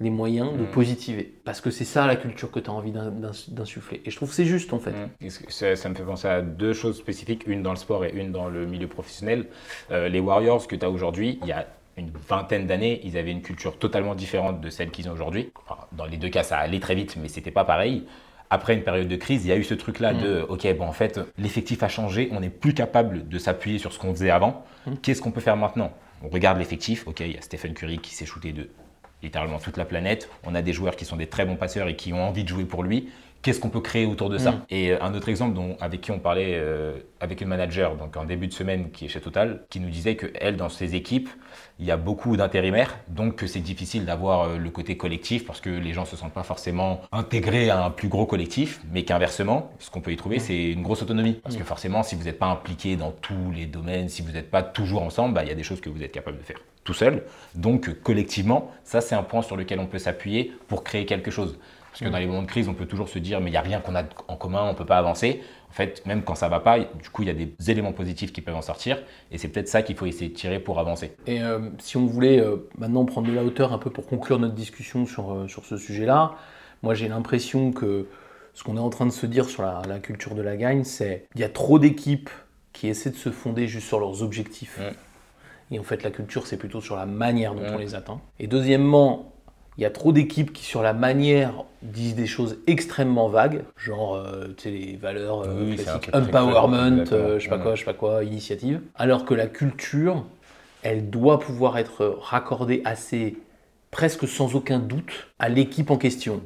les 0.00 0.10
moyens 0.10 0.52
de 0.54 0.62
Mhm. 0.64 0.70
positiver. 0.72 1.32
Parce 1.44 1.60
que 1.60 1.70
c'est 1.70 1.84
ça 1.84 2.06
la 2.08 2.16
culture 2.16 2.50
que 2.50 2.58
tu 2.58 2.68
as 2.68 2.72
envie 2.72 2.90
d'in- 2.90 3.10
d'ins- 3.12 3.30
d'insuffler. 3.48 4.02
Et 4.04 4.10
je 4.10 4.16
trouve 4.16 4.30
que 4.30 4.34
c'est 4.34 4.44
juste, 4.46 4.72
en 4.72 4.80
fait. 4.80 4.90
Mmh. 4.90 5.28
Ça, 5.48 5.76
ça 5.76 5.88
me 5.88 5.94
fait 5.94 6.02
penser 6.02 6.26
à 6.26 6.42
deux 6.42 6.72
choses 6.72 6.96
spécifiques, 6.98 7.44
une 7.46 7.62
dans 7.62 7.70
le 7.70 7.76
sport 7.76 8.04
et 8.04 8.12
une 8.12 8.32
dans 8.32 8.48
le 8.48 8.66
milieu 8.66 8.88
professionnel. 8.88 9.46
Euh, 9.92 10.08
les 10.08 10.18
Warriors 10.18 10.66
que 10.66 10.74
tu 10.74 10.84
as 10.84 10.90
aujourd'hui, 10.90 11.38
il 11.42 11.48
y 11.48 11.52
a 11.52 11.68
une 11.96 12.10
vingtaine 12.28 12.66
d'années, 12.66 13.00
ils 13.04 13.18
avaient 13.18 13.30
une 13.30 13.42
culture 13.42 13.78
totalement 13.78 14.14
différente 14.14 14.60
de 14.60 14.70
celle 14.70 14.90
qu'ils 14.90 15.08
ont 15.08 15.12
aujourd'hui. 15.12 15.52
Enfin, 15.64 15.80
dans 15.92 16.06
les 16.06 16.16
deux 16.16 16.28
cas, 16.28 16.42
ça 16.42 16.58
allait 16.58 16.80
très 16.80 16.94
vite, 16.94 17.16
mais 17.20 17.28
c'était 17.28 17.50
pas 17.50 17.64
pareil. 17.64 18.04
Après 18.50 18.74
une 18.74 18.82
période 18.82 19.08
de 19.08 19.16
crise, 19.16 19.44
il 19.44 19.48
y 19.48 19.52
a 19.52 19.56
eu 19.56 19.64
ce 19.64 19.74
truc-là 19.74 20.12
de 20.12 20.44
OK, 20.48 20.66
bon, 20.76 20.84
en 20.84 20.92
fait, 20.92 21.20
l'effectif 21.38 21.82
a 21.82 21.88
changé, 21.88 22.28
on 22.32 22.40
n'est 22.40 22.50
plus 22.50 22.74
capable 22.74 23.26
de 23.28 23.38
s'appuyer 23.38 23.78
sur 23.78 23.92
ce 23.92 23.98
qu'on 23.98 24.12
faisait 24.12 24.30
avant. 24.30 24.64
Qu'est-ce 25.00 25.22
qu'on 25.22 25.30
peut 25.30 25.40
faire 25.40 25.56
maintenant? 25.56 25.92
On 26.22 26.28
regarde 26.28 26.58
l'effectif. 26.58 27.06
OK, 27.08 27.20
il 27.20 27.32
y 27.32 27.38
a 27.38 27.40
Stephen 27.40 27.74
Curry 27.74 27.98
qui 27.98 28.14
s'est 28.14 28.26
shooté 28.26 28.52
de 28.52 28.68
littéralement 29.22 29.58
toute 29.58 29.76
la 29.76 29.84
planète. 29.84 30.28
On 30.44 30.54
a 30.54 30.62
des 30.62 30.72
joueurs 30.72 30.96
qui 30.96 31.04
sont 31.04 31.16
des 31.16 31.28
très 31.28 31.46
bons 31.46 31.56
passeurs 31.56 31.88
et 31.88 31.96
qui 31.96 32.12
ont 32.12 32.22
envie 32.22 32.44
de 32.44 32.48
jouer 32.48 32.64
pour 32.64 32.82
lui. 32.82 33.08
Qu'est-ce 33.42 33.58
qu'on 33.58 33.70
peut 33.70 33.80
créer 33.80 34.06
autour 34.06 34.30
de 34.30 34.38
ça. 34.38 34.64
Et 34.70 34.92
euh, 34.92 35.02
un 35.02 35.14
autre 35.14 35.28
exemple 35.28 35.54
dont, 35.54 35.76
avec 35.80 36.00
qui 36.00 36.12
on 36.12 36.20
parlait 36.20 36.54
euh, 36.54 36.92
avec 37.18 37.40
une 37.40 37.48
manager 37.48 37.96
donc 37.96 38.16
en 38.16 38.24
début 38.24 38.46
de 38.46 38.52
semaine 38.52 38.90
qui 38.92 39.06
est 39.06 39.08
chez 39.08 39.20
Total, 39.20 39.64
qui 39.68 39.80
nous 39.80 39.90
disait 39.90 40.14
que 40.14 40.26
elle 40.36 40.56
dans 40.56 40.68
ses 40.68 40.94
équipes, 40.94 41.28
il 41.80 41.86
y 41.86 41.90
a 41.90 41.96
beaucoup 41.96 42.36
d'intérimaires, 42.36 42.96
donc 43.08 43.36
que 43.36 43.48
c'est 43.48 43.60
difficile 43.60 44.04
d'avoir 44.04 44.42
euh, 44.42 44.58
le 44.58 44.70
côté 44.70 44.96
collectif 44.96 45.44
parce 45.44 45.60
que 45.60 45.70
les 45.70 45.92
gens 45.92 46.04
se 46.04 46.14
sentent 46.14 46.32
pas 46.32 46.44
forcément 46.44 47.00
intégrés 47.10 47.68
à 47.68 47.84
un 47.84 47.90
plus 47.90 48.08
gros 48.08 48.26
collectif, 48.26 48.80
mais 48.92 49.04
qu'inversement, 49.04 49.72
ce 49.80 49.90
qu'on 49.90 50.00
peut 50.00 50.12
y 50.12 50.16
trouver, 50.16 50.38
c'est 50.38 50.70
une 50.70 50.82
grosse 50.82 51.02
autonomie. 51.02 51.34
Parce 51.42 51.56
que 51.56 51.64
forcément, 51.64 52.04
si 52.04 52.14
vous 52.14 52.24
n'êtes 52.24 52.38
pas 52.38 52.46
impliqué 52.46 52.94
dans 52.94 53.10
tous 53.10 53.50
les 53.52 53.66
domaines, 53.66 54.08
si 54.08 54.22
vous 54.22 54.30
n'êtes 54.30 54.50
pas 54.52 54.62
toujours 54.62 55.02
ensemble, 55.02 55.34
bah, 55.34 55.42
il 55.42 55.48
y 55.48 55.52
a 55.52 55.56
des 55.56 55.64
choses 55.64 55.80
que 55.80 55.90
vous 55.90 56.02
êtes 56.02 56.12
capable 56.12 56.38
de 56.38 56.44
faire 56.44 56.58
tout 56.84 56.94
seul. 56.94 57.24
Donc 57.54 58.02
collectivement, 58.02 58.70
ça 58.84 59.00
c'est 59.00 59.14
un 59.14 59.22
point 59.22 59.42
sur 59.42 59.56
lequel 59.56 59.80
on 59.80 59.86
peut 59.86 59.98
s'appuyer 59.98 60.52
pour 60.68 60.84
créer 60.84 61.06
quelque 61.06 61.30
chose. 61.30 61.58
Parce 61.92 62.00
que 62.00 62.08
dans 62.08 62.18
les 62.18 62.26
moments 62.26 62.40
de 62.40 62.46
crise, 62.46 62.68
on 62.68 62.74
peut 62.74 62.86
toujours 62.86 63.10
se 63.10 63.18
dire, 63.18 63.40
mais 63.42 63.48
il 63.48 63.52
n'y 63.52 63.58
a 63.58 63.62
rien 63.62 63.80
qu'on 63.80 63.94
a 63.94 64.02
en 64.26 64.36
commun, 64.36 64.62
on 64.64 64.72
ne 64.72 64.76
peut 64.76 64.86
pas 64.86 64.96
avancer. 64.96 65.42
En 65.68 65.74
fait, 65.74 66.04
même 66.06 66.22
quand 66.22 66.34
ça 66.34 66.48
va 66.48 66.58
pas, 66.58 66.78
du 66.78 67.10
coup, 67.12 67.20
il 67.22 67.28
y 67.28 67.30
a 67.30 67.34
des 67.34 67.54
éléments 67.70 67.92
positifs 67.92 68.32
qui 68.32 68.40
peuvent 68.40 68.56
en 68.56 68.62
sortir. 68.62 69.02
Et 69.30 69.36
c'est 69.36 69.48
peut-être 69.48 69.68
ça 69.68 69.82
qu'il 69.82 69.94
faut 69.94 70.06
essayer 70.06 70.30
de 70.30 70.34
tirer 70.34 70.58
pour 70.58 70.78
avancer. 70.78 71.12
Et 71.26 71.42
euh, 71.42 71.58
si 71.78 71.98
on 71.98 72.06
voulait 72.06 72.40
euh, 72.40 72.68
maintenant 72.78 73.04
prendre 73.04 73.28
de 73.28 73.34
la 73.34 73.44
hauteur 73.44 73.74
un 73.74 73.78
peu 73.78 73.90
pour 73.90 74.06
conclure 74.06 74.38
notre 74.38 74.54
discussion 74.54 75.04
sur, 75.04 75.32
euh, 75.34 75.48
sur 75.48 75.66
ce 75.66 75.76
sujet-là, 75.76 76.34
moi 76.82 76.94
j'ai 76.94 77.08
l'impression 77.08 77.72
que 77.72 78.06
ce 78.54 78.64
qu'on 78.64 78.78
est 78.78 78.80
en 78.80 78.90
train 78.90 79.06
de 79.06 79.12
se 79.12 79.26
dire 79.26 79.48
sur 79.50 79.62
la, 79.62 79.82
la 79.86 79.98
culture 79.98 80.34
de 80.34 80.42
la 80.42 80.56
gagne, 80.56 80.84
c'est 80.84 81.26
il 81.34 81.42
y 81.42 81.44
a 81.44 81.48
trop 81.50 81.78
d'équipes 81.78 82.30
qui 82.72 82.88
essaient 82.88 83.10
de 83.10 83.16
se 83.16 83.30
fonder 83.30 83.68
juste 83.68 83.86
sur 83.86 84.00
leurs 84.00 84.22
objectifs. 84.22 84.78
Mm. 84.78 85.74
Et 85.74 85.78
en 85.78 85.82
fait, 85.82 86.02
la 86.02 86.10
culture, 86.10 86.46
c'est 86.46 86.56
plutôt 86.56 86.80
sur 86.80 86.96
la 86.96 87.06
manière 87.06 87.54
dont 87.54 87.62
Mm. 87.62 87.74
on 87.74 87.78
les 87.78 87.94
atteint. 87.94 88.20
Et 88.38 88.46
deuxièmement, 88.46 89.31
il 89.78 89.82
y 89.82 89.86
a 89.86 89.90
trop 89.90 90.12
d'équipes 90.12 90.52
qui, 90.52 90.64
sur 90.64 90.82
la 90.82 90.92
manière, 90.92 91.64
disent 91.82 92.14
des 92.14 92.26
choses 92.26 92.58
extrêmement 92.66 93.28
vagues, 93.28 93.64
genre 93.76 94.14
euh, 94.14 94.48
tu 94.56 94.64
sais, 94.64 94.70
les 94.70 94.96
valeurs 94.96 95.42
euh, 95.42 95.64
Oui, 95.64 95.76
classiques, 95.76 96.10
empowerment, 96.14 97.04
euh, 97.12 97.38
je 97.38 97.44
sais 97.44 97.48
pas 97.48 97.58
quoi, 97.58 97.74
je 97.74 97.80
sais 97.80 97.86
pas 97.86 97.94
quoi, 97.94 98.24
initiative. 98.24 98.80
Alors 98.94 99.24
que 99.24 99.34
la 99.34 99.46
culture, 99.46 100.24
elle 100.82 101.08
doit 101.08 101.40
pouvoir 101.40 101.78
être 101.78 102.18
raccordée 102.20 102.82
assez, 102.84 103.36
presque 103.90 104.28
sans 104.28 104.54
aucun 104.54 104.78
doute, 104.78 105.28
à 105.38 105.48
l'équipe 105.48 105.90
en 105.90 105.96
question. 105.96 106.42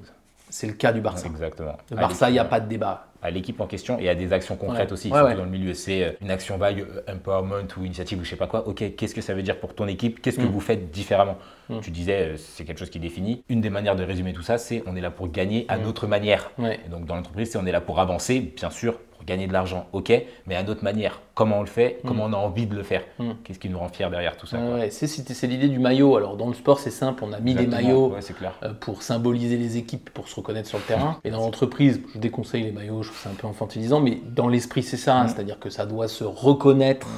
C'est 0.48 0.68
le 0.68 0.74
cas 0.74 0.92
du 0.92 1.00
Barça. 1.00 1.26
Exactement. 1.26 1.76
Le 1.90 1.96
Barça, 1.96 2.30
il 2.30 2.34
n'y 2.34 2.38
a 2.38 2.44
pas 2.44 2.60
de 2.60 2.68
débat. 2.68 3.08
À 3.26 3.30
l'équipe 3.30 3.60
en 3.60 3.66
question 3.66 3.98
et 3.98 4.08
à 4.08 4.14
des 4.14 4.32
actions 4.32 4.56
concrètes 4.56 4.88
Ouais. 4.88 4.92
aussi. 4.92 5.08
Ouais, 5.08 5.14
surtout 5.18 5.30
ouais. 5.32 5.36
dans 5.36 5.44
le 5.44 5.50
milieu, 5.50 5.74
c'est 5.74 6.04
euh, 6.04 6.10
une 6.22 6.30
action 6.30 6.56
vague, 6.56 6.80
euh, 6.80 7.12
empowerment 7.12 7.66
ou 7.76 7.84
initiative 7.84 8.20
ou 8.20 8.24
je 8.24 8.30
sais 8.30 8.36
pas 8.36 8.46
quoi. 8.46 8.66
Ok, 8.68 8.84
qu'est-ce 8.96 9.14
que 9.14 9.20
ça 9.20 9.34
veut 9.34 9.42
dire 9.42 9.58
pour 9.58 9.74
ton 9.74 9.86
équipe? 9.88 10.22
Qu'est-ce 10.22 10.38
que 10.38 10.42
Mm. 10.44 10.50
vous 10.50 10.60
faites 10.60 10.90
différemment? 10.90 11.36
Mm. 11.68 11.80
Tu 11.80 11.90
disais, 11.90 12.20
euh, 12.22 12.36
c'est 12.36 12.64
quelque 12.64 12.78
chose 12.78 12.90
qui 12.90 13.00
définit. 13.00 13.42
Une 13.48 13.60
des 13.60 13.70
manières 13.70 13.96
de 13.96 14.04
résumer 14.04 14.32
tout 14.32 14.42
ça, 14.42 14.58
c'est 14.58 14.82
on 14.86 14.94
est 14.96 15.00
là 15.00 15.10
pour 15.10 15.28
gagner 15.30 15.64
à 15.68 15.76
Mm. 15.76 15.82
notre 15.82 16.06
manière. 16.06 16.50
Et 16.60 16.88
donc 16.88 17.04
dans 17.06 17.16
l'entreprise, 17.16 17.50
c'est 17.50 17.58
on 17.58 17.66
est 17.66 17.72
là 17.72 17.80
pour 17.80 17.98
avancer, 18.00 18.40
bien 18.40 18.70
sûr, 18.70 18.98
pour 18.98 19.24
gagner 19.24 19.46
de 19.46 19.52
l'argent, 19.52 19.86
ok, 19.92 20.12
mais 20.46 20.54
à 20.56 20.62
notre 20.62 20.84
manière. 20.84 21.20
Comment 21.34 21.58
on 21.58 21.62
le 21.62 21.66
fait? 21.66 21.98
Comment 22.06 22.24
on 22.26 22.32
a 22.32 22.36
envie 22.36 22.66
de 22.66 22.74
le 22.74 22.82
faire? 22.82 23.02
Qu'est-ce 23.44 23.58
qui 23.58 23.68
nous 23.68 23.78
rend 23.78 23.88
fiers 23.88 24.08
derrière 24.10 24.36
tout 24.36 24.46
ça 24.46 24.58
ouais, 24.58 24.88
c'est 24.90 25.46
l'idée 25.46 25.68
du 25.68 25.78
maillot. 25.78 26.16
Alors 26.16 26.36
dans 26.36 26.48
le 26.48 26.54
sport, 26.54 26.78
c'est 26.78 26.90
simple, 26.90 27.24
on 27.24 27.32
a 27.32 27.40
mis 27.40 27.54
des 27.54 27.66
maillots 27.66 28.08
Ouais, 28.14 28.20
c'est 28.22 28.34
clair. 28.36 28.52
pour 28.80 29.02
symboliser 29.02 29.56
les 29.56 29.76
équipes, 29.78 30.08
pour 30.10 30.28
se 30.28 30.36
reconnaître 30.36 30.68
sur 30.68 30.78
le 30.78 30.84
terrain. 30.84 31.18
Et 31.24 31.30
dans 31.30 31.40
l'entreprise, 31.40 32.00
je 32.14 32.18
déconseille 32.18 32.62
les 32.62 32.72
maillots, 32.72 33.02
je 33.02 33.10
ça 33.22 33.30
un 33.30 33.34
peu 33.34 33.46
infantilisant, 33.46 34.00
mais 34.00 34.18
dans 34.34 34.48
l'esprit, 34.48 34.82
c'est 34.82 34.96
ça, 34.96 35.16
hein, 35.16 35.24
Mm. 35.24 35.28
c'est-à-dire 35.28 35.58
que 35.58 35.70
ça 35.70 35.86
doit 35.86 36.08
se 36.08 36.24
reconnaître 36.24 37.08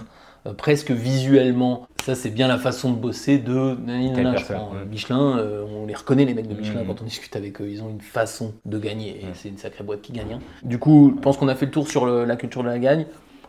euh, 0.46 0.52
presque 0.52 0.92
visuellement. 0.92 1.86
Ça, 2.04 2.14
c'est 2.14 2.30
bien 2.30 2.46
la 2.46 2.58
façon 2.58 2.92
de 2.92 2.96
bosser 2.96 3.38
de 3.38 3.76
je 3.76 4.44
prends, 4.52 4.70
euh, 4.74 4.84
mm. 4.84 4.88
Michelin, 4.88 5.38
euh, 5.38 5.64
on 5.68 5.84
les 5.86 5.94
reconnaît, 5.94 6.24
les 6.24 6.32
mecs 6.34 6.46
de 6.48 6.54
Michelin, 6.54 6.82
Mm. 6.84 6.86
quand 6.86 7.02
on 7.02 7.04
discute 7.04 7.34
avec 7.34 7.60
eux, 7.60 7.68
ils 7.68 7.82
ont 7.82 7.90
une 7.90 8.00
façon 8.00 8.54
de 8.64 8.78
gagner, 8.78 9.20
et 9.20 9.26
Mm. 9.26 9.30
c'est 9.34 9.48
une 9.48 9.58
sacrée 9.58 9.82
boîte 9.84 10.00
qui 10.02 10.12
gagne. 10.12 10.34
hein. 10.34 10.38
Du 10.62 10.78
coup, 10.78 11.12
je 11.16 11.20
pense 11.20 11.36
qu'on 11.36 11.48
a 11.48 11.54
fait 11.56 11.66
le 11.66 11.72
tour 11.72 11.88
sur 11.88 12.06
le- 12.06 12.24
la 12.24 12.36
culture 12.36 12.62
de 12.62 12.68
la 12.68 12.78
gagne. 12.78 13.06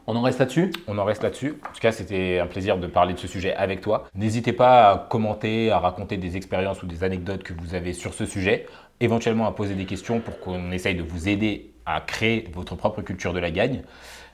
On 0.07 0.15
en 0.15 0.21
reste 0.23 0.39
là-dessus? 0.39 0.71
On 0.88 0.97
en 0.97 1.05
reste 1.05 1.21
là-dessus. 1.21 1.59
En 1.69 1.73
tout 1.73 1.79
cas, 1.79 1.91
c'était 1.91 2.39
un 2.39 2.47
plaisir 2.47 2.79
de 2.79 2.88
parler 2.88 3.13
de 3.13 3.19
ce 3.19 3.27
sujet 3.27 3.53
avec 3.53 3.81
toi. 3.81 4.07
N'hésitez 4.15 4.53
pas 4.53 4.91
à 4.91 4.97
commenter, 4.97 5.69
à 5.69 5.77
raconter 5.77 6.17
des 6.17 6.35
expériences 6.35 6.81
ou 6.81 6.88
des 6.88 7.03
anecdotes 7.03 7.43
que 7.43 7.53
vous 7.53 7.75
avez 7.75 7.93
sur 7.93 8.15
ce 8.15 8.25
sujet, 8.25 8.65
éventuellement 8.99 9.45
à 9.45 9.51
poser 9.51 9.75
des 9.75 9.85
questions 9.85 10.19
pour 10.19 10.39
qu'on 10.39 10.71
essaye 10.71 10.95
de 10.95 11.03
vous 11.03 11.29
aider 11.29 11.73
à 11.95 12.02
créer 12.02 12.47
votre 12.54 12.75
propre 12.75 13.02
culture 13.02 13.34
de 13.34 13.39
la 13.39 13.52
gagne. 13.52 13.82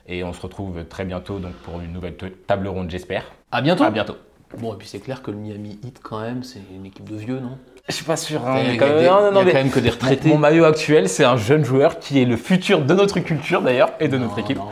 Et 0.08 0.22
on 0.22 0.32
se 0.32 0.40
retrouve 0.40 0.84
très 0.84 1.04
bientôt 1.04 1.38
donc 1.38 1.52
pour 1.64 1.80
une 1.80 1.92
nouvelle 1.92 2.14
table 2.46 2.68
ronde, 2.68 2.90
j'espère. 2.90 3.24
À 3.50 3.60
bientôt 3.60 3.84
À 3.84 3.90
bientôt. 3.90 4.16
Bon, 4.58 4.72
et 4.74 4.76
puis 4.76 4.86
c'est 4.86 5.00
clair 5.00 5.22
que 5.22 5.30
le 5.32 5.36
Miami 5.36 5.78
Heat, 5.84 5.98
quand 6.02 6.20
même, 6.20 6.44
c'est 6.44 6.60
une 6.74 6.86
équipe 6.86 7.08
de 7.10 7.16
vieux, 7.16 7.40
non? 7.40 7.58
Je 7.88 7.94
suis 7.94 8.04
pas 8.04 8.16
sûr. 8.16 8.40
Il 8.44 8.46
y 8.46 8.48
a, 8.48 8.60
il 8.62 8.66
y 8.76 8.82
a 8.82 8.88
des- 8.88 9.00
il 9.00 9.04
y 9.04 9.06
a 9.08 9.30
quand 9.44 9.54
même 9.54 9.70
que 9.70 9.78
des 9.80 9.90
retraités. 9.90 10.28
Mon 10.28 10.38
maillot 10.38 10.64
actuel, 10.64 11.08
c'est 11.08 11.24
un 11.24 11.36
jeune 11.36 11.64
joueur 11.64 11.98
qui 11.98 12.20
est 12.20 12.24
le 12.24 12.36
futur 12.36 12.82
de 12.84 12.94
notre 12.94 13.20
culture 13.20 13.62
d'ailleurs 13.62 13.90
et 14.00 14.08
de 14.08 14.18
notre 14.18 14.36
Non, 14.36 14.42
équipe. 14.44 14.58
non, 14.58 14.64
non. 14.64 14.70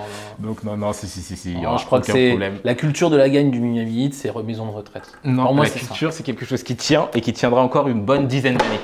Donc 0.49 0.65
non, 0.65 0.77
non, 0.77 0.93
si, 0.93 1.07
si, 1.09 1.21
si, 1.21 1.37
si. 1.37 1.53
il 1.53 1.59
y 1.59 1.63
Non, 1.63 1.71
aura 1.71 1.77
je 1.79 1.87
crois 1.87 1.99
que 2.01 2.05
aucun 2.07 2.13
c'est 2.15 2.29
problème. 2.29 2.59
la 2.65 2.75
culture 2.75 3.11
de 3.11 3.17
la 3.17 3.29
gagne 3.29 3.51
du 3.51 3.61
Miami 3.61 4.05
Heat, 4.07 4.15
c'est 4.15 4.31
remise 4.31 4.59
en 4.61 4.71
retraite. 4.71 5.13
Non, 5.25 5.45
Pour 5.45 5.55
moi, 5.55 5.65
la 5.65 5.71
culture, 5.71 6.13
c'est 6.13 6.23
quelque 6.25 6.45
chose 6.45 6.63
qui 6.65 6.75
tient 6.77 7.09
et 7.15 7.21
qui 7.21 7.33
tiendra 7.33 7.61
encore 7.63 7.87
une 7.89 8.05
bonne 8.05 8.27
dizaine 8.27 8.57
d'années. 8.57 8.81